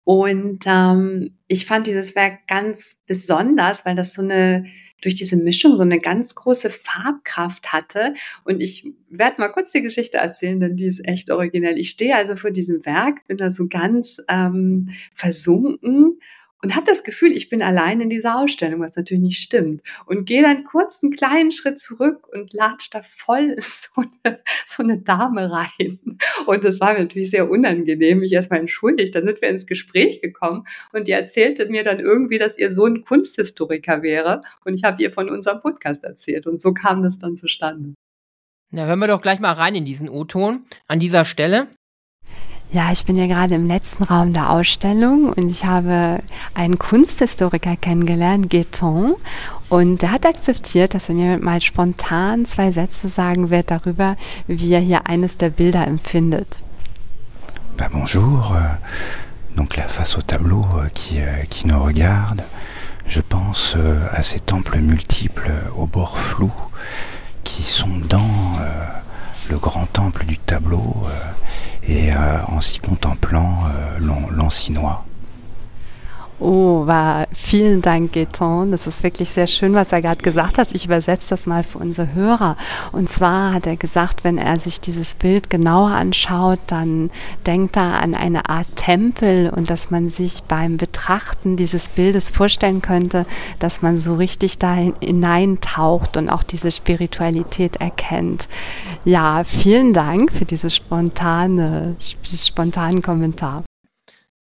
Und 0.03 0.60
ähm, 0.65 1.38
ich 1.47 1.65
fand 1.65 1.88
dieses 1.88 2.15
Werk 2.15 2.47
ganz 2.47 3.01
besonders, 3.05 3.86
weil 3.86 3.95
das 3.95 4.13
so 4.13 4.21
eine 4.21 4.65
durch 5.01 5.15
diese 5.15 5.38
Mischung 5.38 5.75
so 5.75 5.83
eine 5.83 5.99
ganz 5.99 6.33
große 6.33 6.69
Farbkraft 6.69 7.71
hatte. 7.71 8.15
Und 8.43 8.62
ich 8.62 8.88
werde 9.10 9.39
mal 9.39 9.49
kurz 9.49 9.71
die 9.71 9.81
Geschichte 9.81 10.17
erzählen, 10.17 10.60
denn 10.60 10.75
die 10.75 10.86
ist 10.86 11.05
echt 11.07 11.29
originell. 11.29 11.77
Ich 11.77 11.89
stehe 11.89 12.15
also 12.15 12.36
vor 12.36 12.51
diesem 12.51 12.86
Werk, 12.86 13.25
bin 13.27 13.38
da 13.38 13.51
so 13.51 13.67
ganz 13.67 14.19
ähm, 14.27 14.89
versunken 15.13 16.19
und 16.63 16.76
habe 16.76 16.86
das 16.86 17.04
Gefühl, 17.04 17.32
ich 17.32 17.50
bin 17.50 17.62
allein 17.62 18.02
in 18.02 18.10
dieser 18.10 18.39
Ausstellung, 18.39 18.82
was 18.82 18.96
natürlich 18.96 19.22
nicht 19.22 19.39
stimmt. 19.39 19.82
Und 20.06 20.26
gehe 20.26 20.41
dann 20.41 20.63
kurz 20.63 21.04
einen 21.04 21.13
kleinen 21.13 21.52
Schritt 21.52 21.80
zurück 21.80 22.28
und 22.32 22.54
latscht 22.54 22.96
da 22.96 23.02
voll 23.04 23.56
so 23.60 24.04
eine, 24.24 24.39
so 24.65 24.84
eine 24.84 25.02
Dame 25.02 25.52
rein. 25.52 26.17
Und 26.46 26.63
das 26.63 26.80
war 26.80 26.93
mir 26.93 27.02
natürlich 27.02 27.30
sehr 27.30 27.50
unangenehm, 27.50 28.20
mich 28.20 28.34
erstmal 28.34 28.60
entschuldigt. 28.60 29.13
Dann 29.13 29.26
sind 29.26 29.41
wir 29.41 29.50
ins 29.50 29.67
Gespräch 29.67 30.22
gekommen 30.22 30.65
und 30.93 31.08
die 31.08 31.12
erzählte 31.12 31.67
mir 31.67 31.84
dann 31.84 32.00
irgendwie, 32.00 32.39
dass 32.39 32.58
ihr 32.58 32.74
Sohn 32.74 33.04
Kunsthistoriker 33.04 34.02
wäre. 34.02 34.41
Und 34.65 34.74
ich 34.74 34.84
habe 34.84 35.02
ihr 35.02 35.12
von 35.12 35.30
unserem 35.30 35.60
Podcast 35.60 36.04
erzählt. 36.04 36.48
Und 36.48 36.60
so 36.60 36.74
kam 36.74 37.04
das 37.04 37.17
dann 37.17 37.38
zustande. 37.38 37.93
Na, 38.72 38.86
hören 38.86 39.00
wir 39.00 39.08
doch 39.08 39.22
gleich 39.22 39.39
mal 39.39 39.54
rein 39.54 39.76
in 39.76 39.86
diesen 39.86 40.10
O-Ton 40.10 40.65
an 40.88 41.00
dieser 41.00 41.24
Stelle. 41.24 41.67
Ja, 42.71 42.91
ich 42.91 43.06
bin 43.06 43.15
ja 43.15 43.27
gerade 43.27 43.56
im 43.56 43.65
letzten 43.65 44.03
Raum 44.03 44.34
der 44.34 44.49
Ausstellung 44.49 45.32
und 45.32 45.49
ich 45.49 45.63
habe 45.63 46.19
einen 46.53 46.77
Kunsthistoriker 46.77 47.77
kennengelernt, 47.77 48.49
Gueton, 48.49 49.15
und 49.69 50.01
der 50.01 50.12
hat 50.12 50.25
akzeptiert, 50.25 50.93
dass 50.93 51.08
er 51.08 51.15
mir 51.15 51.39
mal 51.39 51.62
spontan 51.62 52.45
zwei 52.45 52.71
Sätze 52.71 53.08
sagen 53.08 53.49
wird 53.49 53.71
darüber, 53.71 54.17
wie 54.47 54.73
er 54.73 54.80
hier 54.82 55.08
eines 55.08 55.38
der 55.38 55.49
Bilder 55.49 55.88
empfindet. 55.88 56.63
Bah 57.77 57.89
bonjour. 57.91 58.56
Euh, 58.56 58.75
donc 59.56 59.77
là, 59.77 59.88
face 59.88 60.17
au 60.17 60.21
tableau 60.21 60.65
euh, 60.73 60.89
qui, 60.93 61.19
euh, 61.19 61.43
qui 61.49 61.67
nous 61.67 61.82
regarde, 61.82 62.43
je 63.08 63.21
pense 63.21 63.77
à 64.12 64.21
ces 64.23 64.41
temples 64.41 64.80
multiples 64.80 65.51
aux 65.77 65.88
bords 65.88 66.17
flous 66.17 66.51
qui 67.45 67.63
sont 67.63 68.01
dans 68.10 68.60
le 69.49 69.57
grand 69.57 69.86
temple 69.86 70.25
du 70.25 70.38
tableau 70.38 71.05
et 71.88 72.12
euh, 72.12 72.15
en 72.47 72.62
s'y 72.62 72.79
contemplant 72.79 73.63
euh, 73.65 73.99
l'Ancinois. 74.31 75.07
Oh, 76.39 76.86
war 76.86 77.26
vielen 77.34 77.82
Dank, 77.82 78.13
Geton. 78.13 78.69
Das 78.69 78.86
ist 78.86 79.02
wirklich 79.02 79.30
sehr 79.30 79.47
schön, 79.47 79.73
was 79.73 79.91
er 79.91 80.04
gerade 80.04 80.21
gesagt 80.21 80.60
hat. 80.60 80.76
Ich 80.76 80.86
übersetze 80.86 81.30
das 81.30 81.47
mal 81.47 81.63
für 81.63 81.80
unsere 81.80 82.13
Hörer. 82.13 82.58
Und 82.91 83.10
zwar 83.10 83.54
hat 83.54 83.65
er 83.65 83.76
gesagt, 83.76 84.23
wenn 84.23 84.38
er 84.38 84.60
sich 84.60 84.80
dieses 84.80 85.15
Bild 85.15 85.50
genauer 85.50 85.89
anschaut, 85.89 86.60
dann 86.67 87.10
denkt 87.47 87.76
er 87.76 88.04
an 88.04 88.13
eine 88.13 88.50
Art 88.50 88.67
Tempel 88.76 89.50
und 89.50 89.71
dass 89.71 89.89
man 89.89 90.10
sich 90.10 90.43
beim 90.43 90.78
Betrachten 90.78 91.56
dieses 91.56 91.89
Bildes 91.89 92.30
vorstellen 92.30 92.84
könnte, 92.84 93.26
dass 93.58 93.82
man 93.82 94.00
so 94.00 94.13
richtig 94.13 94.60
da 94.60 94.76
hineintaucht 94.76 96.17
und 96.17 96.30
auch 96.30 96.43
diese 96.43 96.69
Spiritualität 96.69 97.78
erkennt. 97.78 98.47
Ja, 99.06 99.43
vielen 99.43 99.91
Dank 99.91 100.32
für 100.32 100.45
dieses 100.45 100.76
spontane, 100.76 101.95
spontanen 102.23 103.02
Kommentar 103.02 103.63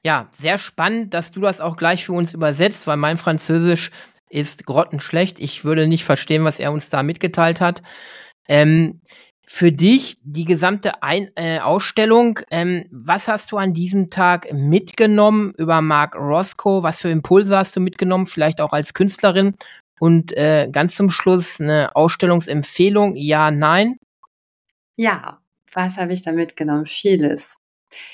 ja, 0.06 0.30
sehr 0.38 0.60
spannend, 0.60 1.16
dass 1.16 1.32
du 1.32 1.42
das 1.42 1.60
auch 1.60 1.78
gleich 1.78 2.06
für 2.06 2.14
uns 2.14 2.36
übersetzt, 2.36 2.86
weil 2.86 2.96
mein 2.96 3.18
Französisch 3.18 3.90
ist 4.30 4.68
grottenschlecht. 4.68 5.40
Ich 5.40 5.66
würde 5.66 5.88
nicht 5.88 6.04
verstehen, 6.04 6.44
was 6.44 6.60
er 6.60 6.72
uns 6.72 6.90
da 6.90 7.02
mitgeteilt 7.02 7.60
hat. 7.60 7.82
Ähm, 8.48 9.02
für 9.48 9.72
dich 9.72 10.18
die 10.22 10.46
gesamte 10.46 11.02
Ein 11.02 11.32
äh, 11.36 11.58
Ausstellung, 11.58 12.40
ähm, 12.52 12.86
was 12.92 13.28
hast 13.28 13.52
du 13.52 13.58
an 13.58 13.74
diesem 13.74 14.12
Tag 14.12 14.54
mitgenommen 14.54 15.56
über 15.58 15.82
Mark 15.82 16.14
Roscoe? 16.16 16.84
Was 16.84 17.02
für 17.02 17.10
Impulse 17.10 17.58
hast 17.58 17.76
du 17.76 17.80
mitgenommen, 17.80 18.28
vielleicht 18.28 18.62
auch 18.62 18.74
als 18.74 18.94
Künstlerin? 18.94 19.56
Und 20.00 20.38
äh, 20.38 20.70
ganz 20.72 20.94
zum 20.94 21.10
Schluss 21.10 21.60
eine 21.60 21.96
Ausstellungsempfehlung, 21.96 23.16
ja, 23.16 23.50
nein? 23.50 23.98
Ja, 24.98 25.40
was 25.74 25.98
habe 25.98 26.14
ich 26.14 26.22
da 26.22 26.32
mitgenommen? 26.32 26.86
Vieles. 26.86 27.58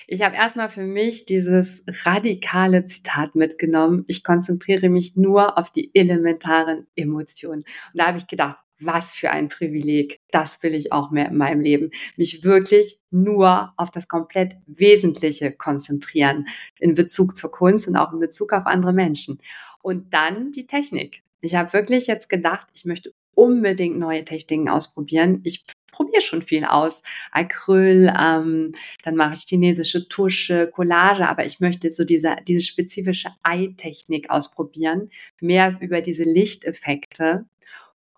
Ich 0.07 0.21
habe 0.21 0.35
erstmal 0.35 0.69
für 0.69 0.83
mich 0.83 1.25
dieses 1.25 1.83
radikale 2.05 2.85
Zitat 2.85 3.35
mitgenommen. 3.35 4.03
Ich 4.07 4.23
konzentriere 4.23 4.89
mich 4.89 5.15
nur 5.15 5.57
auf 5.57 5.71
die 5.71 5.91
elementaren 5.93 6.87
Emotionen. 6.95 7.61
Und 7.61 7.99
da 7.99 8.07
habe 8.07 8.17
ich 8.17 8.27
gedacht, 8.27 8.57
was 8.81 9.11
für 9.11 9.31
ein 9.31 9.47
Privileg. 9.47 10.19
Das 10.31 10.61
will 10.63 10.73
ich 10.73 10.91
auch 10.91 11.11
mehr 11.11 11.29
in 11.29 11.37
meinem 11.37 11.61
Leben. 11.61 11.91
Mich 12.17 12.43
wirklich 12.43 12.99
nur 13.11 13.73
auf 13.77 13.91
das 13.91 14.07
komplett 14.07 14.57
Wesentliche 14.65 15.51
konzentrieren 15.51 16.45
in 16.79 16.95
Bezug 16.95 17.35
zur 17.35 17.51
Kunst 17.51 17.87
und 17.87 17.95
auch 17.95 18.11
in 18.11 18.19
Bezug 18.19 18.53
auf 18.53 18.65
andere 18.65 18.93
Menschen. 18.93 19.39
Und 19.81 20.13
dann 20.13 20.51
die 20.51 20.67
Technik. 20.67 21.23
Ich 21.41 21.55
habe 21.55 21.73
wirklich 21.73 22.07
jetzt 22.07 22.29
gedacht, 22.29 22.67
ich 22.73 22.85
möchte 22.85 23.13
unbedingt 23.33 23.97
neue 23.97 24.25
Techniken 24.25 24.69
ausprobieren. 24.69 25.41
Ich 25.43 25.65
probiere 26.01 26.21
schon 26.21 26.41
viel 26.41 26.65
aus. 26.65 27.03
Acryl, 27.31 28.11
ähm, 28.17 28.71
dann 29.03 29.15
mache 29.15 29.33
ich 29.33 29.45
chinesische 29.47 30.07
Tusche, 30.07 30.69
Collage, 30.73 31.27
aber 31.27 31.45
ich 31.45 31.59
möchte 31.59 31.91
so 31.91 32.03
diese, 32.03 32.35
diese 32.47 32.61
spezifische 32.61 33.29
Eye-Technik 33.43 34.29
ausprobieren, 34.29 35.09
mehr 35.41 35.77
über 35.79 36.01
diese 36.01 36.23
Lichteffekte. 36.23 37.45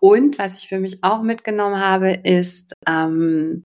Und 0.00 0.38
was 0.38 0.54
ich 0.54 0.68
für 0.68 0.80
mich 0.80 1.02
auch 1.02 1.22
mitgenommen 1.22 1.80
habe, 1.80 2.12
ist, 2.24 2.72
ähm, 2.86 3.64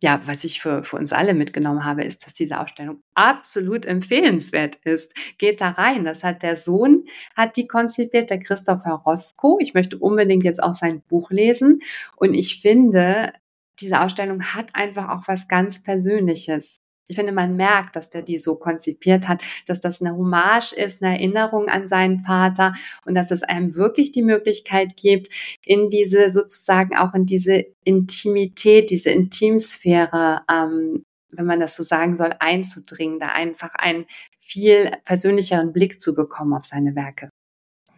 ja, 0.00 0.20
was 0.26 0.44
ich 0.44 0.60
für, 0.60 0.84
für 0.84 0.96
uns 0.96 1.12
alle 1.12 1.34
mitgenommen 1.34 1.84
habe, 1.84 2.04
ist, 2.04 2.24
dass 2.24 2.34
diese 2.34 2.60
Ausstellung 2.60 3.00
absolut 3.14 3.84
empfehlenswert 3.84 4.76
ist. 4.84 5.12
Geht 5.38 5.60
da 5.60 5.70
rein. 5.70 6.04
Das 6.04 6.22
hat 6.22 6.42
der 6.42 6.56
Sohn, 6.56 7.04
hat 7.36 7.56
die 7.56 7.66
konzipiert, 7.66 8.30
der 8.30 8.38
Christopher 8.38 9.02
Roscoe. 9.04 9.58
Ich 9.60 9.74
möchte 9.74 9.98
unbedingt 9.98 10.44
jetzt 10.44 10.62
auch 10.62 10.74
sein 10.74 11.02
Buch 11.08 11.30
lesen. 11.30 11.80
Und 12.16 12.34
ich 12.34 12.60
finde, 12.60 13.32
diese 13.80 14.00
Ausstellung 14.00 14.42
hat 14.42 14.70
einfach 14.74 15.08
auch 15.08 15.26
was 15.26 15.48
ganz 15.48 15.82
Persönliches. 15.82 16.80
Ich 17.10 17.16
finde, 17.16 17.32
man 17.32 17.56
merkt, 17.56 17.96
dass 17.96 18.10
der 18.10 18.22
die 18.22 18.38
so 18.38 18.56
konzipiert 18.56 19.28
hat, 19.28 19.42
dass 19.66 19.80
das 19.80 20.02
eine 20.02 20.14
Hommage 20.14 20.74
ist, 20.74 21.02
eine 21.02 21.14
Erinnerung 21.14 21.68
an 21.68 21.88
seinen 21.88 22.18
Vater 22.18 22.74
und 23.06 23.14
dass 23.14 23.30
es 23.30 23.42
einem 23.42 23.74
wirklich 23.74 24.12
die 24.12 24.22
Möglichkeit 24.22 24.94
gibt, 24.96 25.28
in 25.64 25.88
diese 25.88 26.28
sozusagen 26.28 26.96
auch 26.96 27.14
in 27.14 27.24
diese 27.24 27.64
Intimität, 27.84 28.90
diese 28.90 29.10
Intimsphäre, 29.10 30.42
ähm, 30.50 31.02
wenn 31.32 31.46
man 31.46 31.60
das 31.60 31.76
so 31.76 31.82
sagen 31.82 32.14
soll, 32.14 32.34
einzudringen, 32.40 33.18
da 33.18 33.28
einfach 33.28 33.74
einen 33.74 34.04
viel 34.36 34.90
persönlicheren 35.04 35.72
Blick 35.72 36.00
zu 36.00 36.14
bekommen 36.14 36.52
auf 36.52 36.64
seine 36.64 36.94
Werke. 36.94 37.30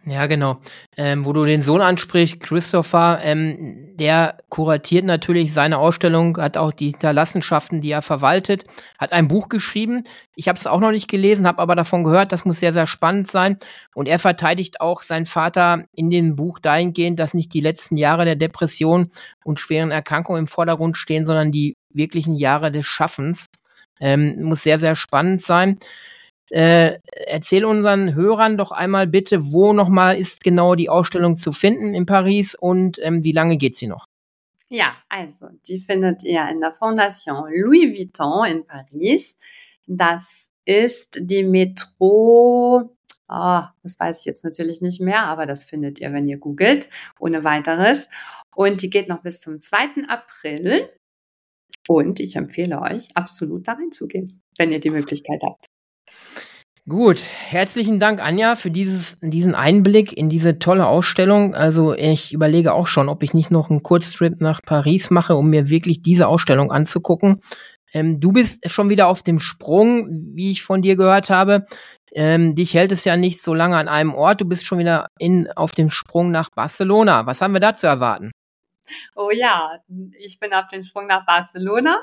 Ja, 0.03 0.25
genau. 0.25 0.59
Ähm, 0.97 1.25
wo 1.25 1.33
du 1.33 1.45
den 1.45 1.61
Sohn 1.61 1.79
ansprichst, 1.79 2.39
Christopher, 2.39 3.19
ähm, 3.21 3.95
der 3.97 4.37
kuratiert 4.49 5.05
natürlich 5.05 5.53
seine 5.53 5.77
Ausstellung, 5.77 6.37
hat 6.37 6.57
auch 6.57 6.73
die 6.73 6.89
Hinterlassenschaften, 6.89 7.81
die 7.81 7.91
er 7.91 8.01
verwaltet, 8.01 8.63
hat 8.97 9.11
ein 9.11 9.27
Buch 9.27 9.47
geschrieben. 9.47 10.03
Ich 10.35 10.47
habe 10.47 10.57
es 10.57 10.65
auch 10.65 10.79
noch 10.79 10.89
nicht 10.89 11.07
gelesen, 11.07 11.45
habe 11.45 11.61
aber 11.61 11.75
davon 11.75 12.03
gehört, 12.03 12.31
das 12.31 12.45
muss 12.45 12.59
sehr, 12.59 12.73
sehr 12.73 12.87
spannend 12.87 13.29
sein. 13.29 13.57
Und 13.93 14.07
er 14.07 14.17
verteidigt 14.17 14.81
auch 14.81 15.03
seinen 15.03 15.27
Vater 15.27 15.85
in 15.93 16.09
dem 16.09 16.35
Buch 16.35 16.57
dahingehend, 16.57 17.19
dass 17.19 17.35
nicht 17.35 17.53
die 17.53 17.61
letzten 17.61 17.95
Jahre 17.95 18.25
der 18.25 18.35
Depression 18.35 19.11
und 19.43 19.59
schweren 19.59 19.91
Erkrankungen 19.91 20.41
im 20.41 20.47
Vordergrund 20.47 20.97
stehen, 20.97 21.27
sondern 21.27 21.51
die 21.51 21.77
wirklichen 21.93 22.33
Jahre 22.33 22.71
des 22.71 22.87
Schaffens. 22.87 23.49
Ähm, 23.99 24.41
muss 24.41 24.63
sehr, 24.63 24.79
sehr 24.79 24.95
spannend 24.95 25.43
sein. 25.43 25.77
Äh, 26.51 26.99
erzähl 27.05 27.63
unseren 27.63 28.13
Hörern 28.13 28.57
doch 28.57 28.73
einmal 28.73 29.07
bitte, 29.07 29.53
wo 29.53 29.71
nochmal 29.71 30.17
ist 30.17 30.43
genau 30.43 30.75
die 30.75 30.89
Ausstellung 30.89 31.37
zu 31.37 31.53
finden 31.53 31.93
in 31.93 32.05
Paris 32.05 32.55
und 32.55 32.99
ähm, 33.01 33.23
wie 33.23 33.31
lange 33.31 33.55
geht 33.55 33.77
sie 33.77 33.87
noch? 33.87 34.05
Ja, 34.67 34.95
also 35.07 35.47
die 35.67 35.79
findet 35.79 36.23
ihr 36.23 36.47
in 36.49 36.59
der 36.59 36.73
Fondation 36.73 37.49
Louis 37.53 37.97
Vuitton 37.97 38.47
in 38.47 38.65
Paris. 38.65 39.37
Das 39.87 40.49
ist 40.65 41.17
die 41.21 41.43
Metro, 41.43 42.95
oh, 43.29 43.61
das 43.83 43.99
weiß 43.99 44.19
ich 44.19 44.25
jetzt 44.25 44.43
natürlich 44.43 44.81
nicht 44.81 44.99
mehr, 44.99 45.23
aber 45.23 45.45
das 45.45 45.63
findet 45.63 45.99
ihr, 45.99 46.11
wenn 46.11 46.27
ihr 46.27 46.37
googelt, 46.37 46.89
ohne 47.17 47.45
weiteres. 47.45 48.09
Und 48.55 48.81
die 48.81 48.89
geht 48.89 49.07
noch 49.07 49.21
bis 49.21 49.39
zum 49.39 49.57
2. 49.57 50.07
April. 50.09 50.89
Und 51.87 52.19
ich 52.19 52.35
empfehle 52.35 52.81
euch, 52.81 53.15
absolut 53.15 53.67
da 53.67 53.73
reinzugehen, 53.73 54.41
wenn 54.57 54.71
ihr 54.71 54.79
die 54.79 54.89
Möglichkeit 54.89 55.41
habt. 55.45 55.70
Gut, 56.89 57.21
herzlichen 57.21 57.99
Dank, 57.99 58.19
Anja, 58.19 58.55
für 58.55 58.71
dieses, 58.71 59.19
diesen 59.21 59.53
Einblick 59.53 60.13
in 60.17 60.29
diese 60.29 60.57
tolle 60.57 60.87
Ausstellung. 60.87 61.53
Also 61.53 61.93
ich 61.93 62.33
überlege 62.33 62.73
auch 62.73 62.87
schon, 62.87 63.07
ob 63.07 63.21
ich 63.21 63.35
nicht 63.35 63.51
noch 63.51 63.69
einen 63.69 63.83
Kurztrip 63.83 64.41
nach 64.41 64.61
Paris 64.65 65.11
mache, 65.11 65.35
um 65.35 65.51
mir 65.51 65.69
wirklich 65.69 66.01
diese 66.01 66.27
Ausstellung 66.27 66.71
anzugucken. 66.71 67.41
Ähm, 67.93 68.19
du 68.19 68.31
bist 68.31 68.67
schon 68.67 68.89
wieder 68.89 69.07
auf 69.07 69.21
dem 69.21 69.39
Sprung, 69.39 70.07
wie 70.33 70.49
ich 70.49 70.63
von 70.63 70.81
dir 70.81 70.95
gehört 70.95 71.29
habe. 71.29 71.65
Ähm, 72.13 72.55
dich 72.55 72.73
hält 72.73 72.91
es 72.91 73.05
ja 73.05 73.15
nicht 73.15 73.43
so 73.43 73.53
lange 73.53 73.77
an 73.77 73.87
einem 73.87 74.15
Ort. 74.15 74.41
Du 74.41 74.45
bist 74.45 74.65
schon 74.65 74.79
wieder 74.79 75.07
in, 75.19 75.51
auf 75.51 75.73
dem 75.73 75.91
Sprung 75.91 76.31
nach 76.31 76.49
Barcelona. 76.49 77.27
Was 77.27 77.41
haben 77.41 77.53
wir 77.53 77.59
da 77.59 77.75
zu 77.75 77.85
erwarten? 77.85 78.31
Oh 79.15 79.29
ja, 79.31 79.79
ich 80.17 80.39
bin 80.39 80.53
auf 80.53 80.67
dem 80.67 80.83
Sprung 80.83 81.07
nach 81.07 81.25
Barcelona 81.25 82.01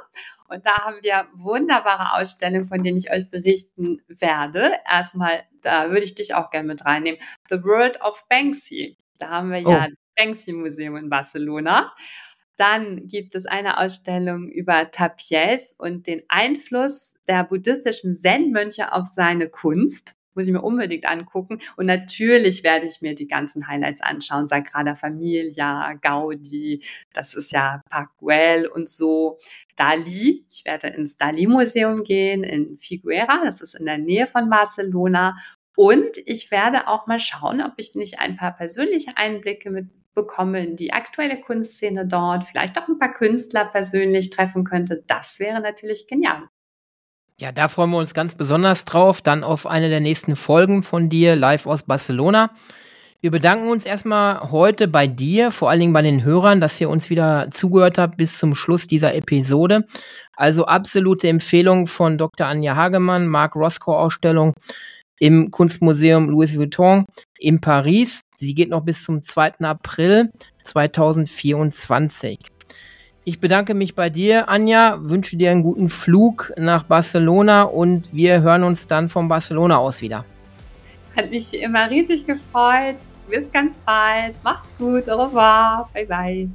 und 0.48 0.64
da 0.66 0.76
haben 0.78 0.96
wir 1.02 1.26
wunderbare 1.34 2.14
Ausstellungen, 2.14 2.66
von 2.66 2.82
denen 2.82 2.98
ich 2.98 3.10
euch 3.10 3.30
berichten 3.30 4.02
werde. 4.08 4.72
Erstmal, 4.90 5.42
da 5.62 5.90
würde 5.90 6.04
ich 6.04 6.14
dich 6.14 6.34
auch 6.34 6.50
gerne 6.50 6.68
mit 6.68 6.84
reinnehmen. 6.84 7.20
The 7.48 7.62
World 7.62 8.00
of 8.00 8.26
Banksy. 8.28 8.98
Da 9.18 9.30
haben 9.30 9.50
wir 9.50 9.66
oh. 9.66 9.70
ja 9.70 9.86
das 9.86 9.96
Banksy 10.16 10.52
Museum 10.52 10.96
in 10.96 11.10
Barcelona. 11.10 11.92
Dann 12.56 13.06
gibt 13.06 13.36
es 13.36 13.46
eine 13.46 13.78
Ausstellung 13.78 14.48
über 14.48 14.90
Tapies 14.90 15.76
und 15.78 16.08
den 16.08 16.22
Einfluss 16.28 17.14
der 17.28 17.44
buddhistischen 17.44 18.14
Zen-Mönche 18.14 18.92
auf 18.92 19.06
seine 19.06 19.48
Kunst. 19.48 20.17
Muss 20.38 20.46
ich 20.46 20.52
mir 20.52 20.62
unbedingt 20.62 21.04
angucken. 21.04 21.58
Und 21.76 21.86
natürlich 21.86 22.62
werde 22.62 22.86
ich 22.86 23.02
mir 23.02 23.16
die 23.16 23.26
ganzen 23.26 23.66
Highlights 23.66 24.00
anschauen. 24.00 24.46
Sagrada 24.46 24.94
Familia, 24.94 25.94
Gaudi, 25.94 26.84
das 27.12 27.34
ist 27.34 27.50
ja 27.50 27.82
Park 27.90 28.10
Güell 28.20 28.68
und 28.68 28.88
so. 28.88 29.40
Dali, 29.74 30.44
ich 30.48 30.64
werde 30.64 30.86
ins 30.86 31.16
Dali-Museum 31.16 32.04
gehen 32.04 32.44
in 32.44 32.76
Figuera, 32.76 33.42
das 33.44 33.60
ist 33.60 33.74
in 33.74 33.84
der 33.84 33.98
Nähe 33.98 34.28
von 34.28 34.48
Barcelona. 34.48 35.36
Und 35.74 36.18
ich 36.24 36.52
werde 36.52 36.86
auch 36.86 37.08
mal 37.08 37.18
schauen, 37.18 37.60
ob 37.60 37.72
ich 37.78 37.96
nicht 37.96 38.20
ein 38.20 38.36
paar 38.36 38.56
persönliche 38.56 39.16
Einblicke 39.16 39.72
mit 39.72 39.88
bekomme 40.14 40.64
in 40.64 40.76
die 40.76 40.92
aktuelle 40.92 41.40
Kunstszene 41.40 42.06
dort, 42.06 42.44
vielleicht 42.44 42.78
auch 42.78 42.86
ein 42.86 43.00
paar 43.00 43.12
Künstler 43.12 43.64
persönlich 43.64 44.30
treffen 44.30 44.62
könnte, 44.62 45.02
das 45.08 45.40
wäre 45.40 45.60
natürlich 45.60 46.06
genial. 46.06 46.48
Ja, 47.40 47.52
da 47.52 47.68
freuen 47.68 47.90
wir 47.90 47.98
uns 47.98 48.14
ganz 48.14 48.34
besonders 48.34 48.84
drauf, 48.84 49.22
dann 49.22 49.44
auf 49.44 49.64
eine 49.64 49.88
der 49.88 50.00
nächsten 50.00 50.34
Folgen 50.34 50.82
von 50.82 51.08
dir 51.08 51.36
live 51.36 51.66
aus 51.66 51.84
Barcelona. 51.84 52.50
Wir 53.20 53.30
bedanken 53.30 53.68
uns 53.68 53.86
erstmal 53.86 54.50
heute 54.50 54.88
bei 54.88 55.06
dir, 55.06 55.52
vor 55.52 55.70
allen 55.70 55.78
Dingen 55.78 55.92
bei 55.92 56.02
den 56.02 56.24
Hörern, 56.24 56.60
dass 56.60 56.80
ihr 56.80 56.90
uns 56.90 57.10
wieder 57.10 57.48
zugehört 57.52 57.96
habt 57.96 58.16
bis 58.16 58.38
zum 58.38 58.56
Schluss 58.56 58.88
dieser 58.88 59.14
Episode. 59.14 59.86
Also 60.34 60.66
absolute 60.66 61.28
Empfehlung 61.28 61.86
von 61.86 62.18
Dr. 62.18 62.48
Anja 62.48 62.74
Hagemann, 62.74 63.28
Mark 63.28 63.54
Roscoe 63.54 63.96
Ausstellung 63.96 64.54
im 65.20 65.52
Kunstmuseum 65.52 66.28
Louis 66.28 66.58
Vuitton 66.58 67.06
in 67.38 67.60
Paris. 67.60 68.22
Sie 68.36 68.54
geht 68.54 68.70
noch 68.70 68.84
bis 68.84 69.04
zum 69.04 69.22
2. 69.22 69.60
April 69.60 70.32
2024. 70.64 72.57
Ich 73.28 73.40
bedanke 73.40 73.74
mich 73.74 73.94
bei 73.94 74.08
dir, 74.08 74.48
Anja, 74.48 74.96
wünsche 75.02 75.36
dir 75.36 75.50
einen 75.50 75.62
guten 75.62 75.90
Flug 75.90 76.50
nach 76.56 76.84
Barcelona 76.84 77.64
und 77.64 78.08
wir 78.10 78.40
hören 78.40 78.64
uns 78.64 78.86
dann 78.86 79.10
von 79.10 79.28
Barcelona 79.28 79.76
aus 79.76 80.00
wieder. 80.00 80.24
Hat 81.14 81.28
mich 81.28 81.52
wie 81.52 81.58
immer 81.58 81.90
riesig 81.90 82.24
gefreut. 82.24 82.96
Bis 83.28 83.52
ganz 83.52 83.78
bald. 83.84 84.42
Macht's 84.42 84.72
gut. 84.78 85.10
Au 85.10 85.26
revoir. 85.26 85.90
Bye 85.92 86.06
bye. 86.06 86.48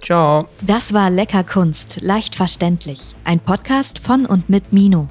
Ciao. 0.00 0.48
Das 0.62 0.94
war 0.94 1.10
Lecker 1.10 1.44
Kunst, 1.44 2.00
leicht 2.00 2.34
verständlich. 2.34 3.14
Ein 3.24 3.40
Podcast 3.40 3.98
von 3.98 4.24
und 4.24 4.48
mit 4.48 4.72
Mino. 4.72 5.10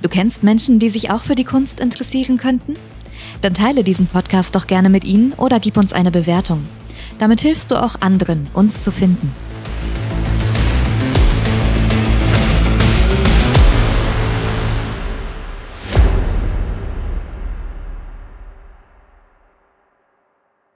Du 0.00 0.08
kennst 0.08 0.42
Menschen, 0.42 0.78
die 0.78 0.88
sich 0.88 1.10
auch 1.10 1.24
für 1.24 1.34
die 1.34 1.44
Kunst 1.44 1.78
interessieren 1.80 2.38
könnten? 2.38 2.76
Dann 3.42 3.52
teile 3.52 3.84
diesen 3.84 4.06
Podcast 4.06 4.56
doch 4.56 4.66
gerne 4.66 4.88
mit 4.88 5.04
ihnen 5.04 5.34
oder 5.34 5.60
gib 5.60 5.76
uns 5.76 5.92
eine 5.92 6.10
Bewertung. 6.10 6.66
Damit 7.18 7.42
hilfst 7.42 7.70
du 7.70 7.76
auch 7.76 8.00
anderen, 8.00 8.48
uns 8.54 8.80
zu 8.80 8.90
finden. 8.90 9.30
Thank 9.84 10.18
you. 10.18 10.23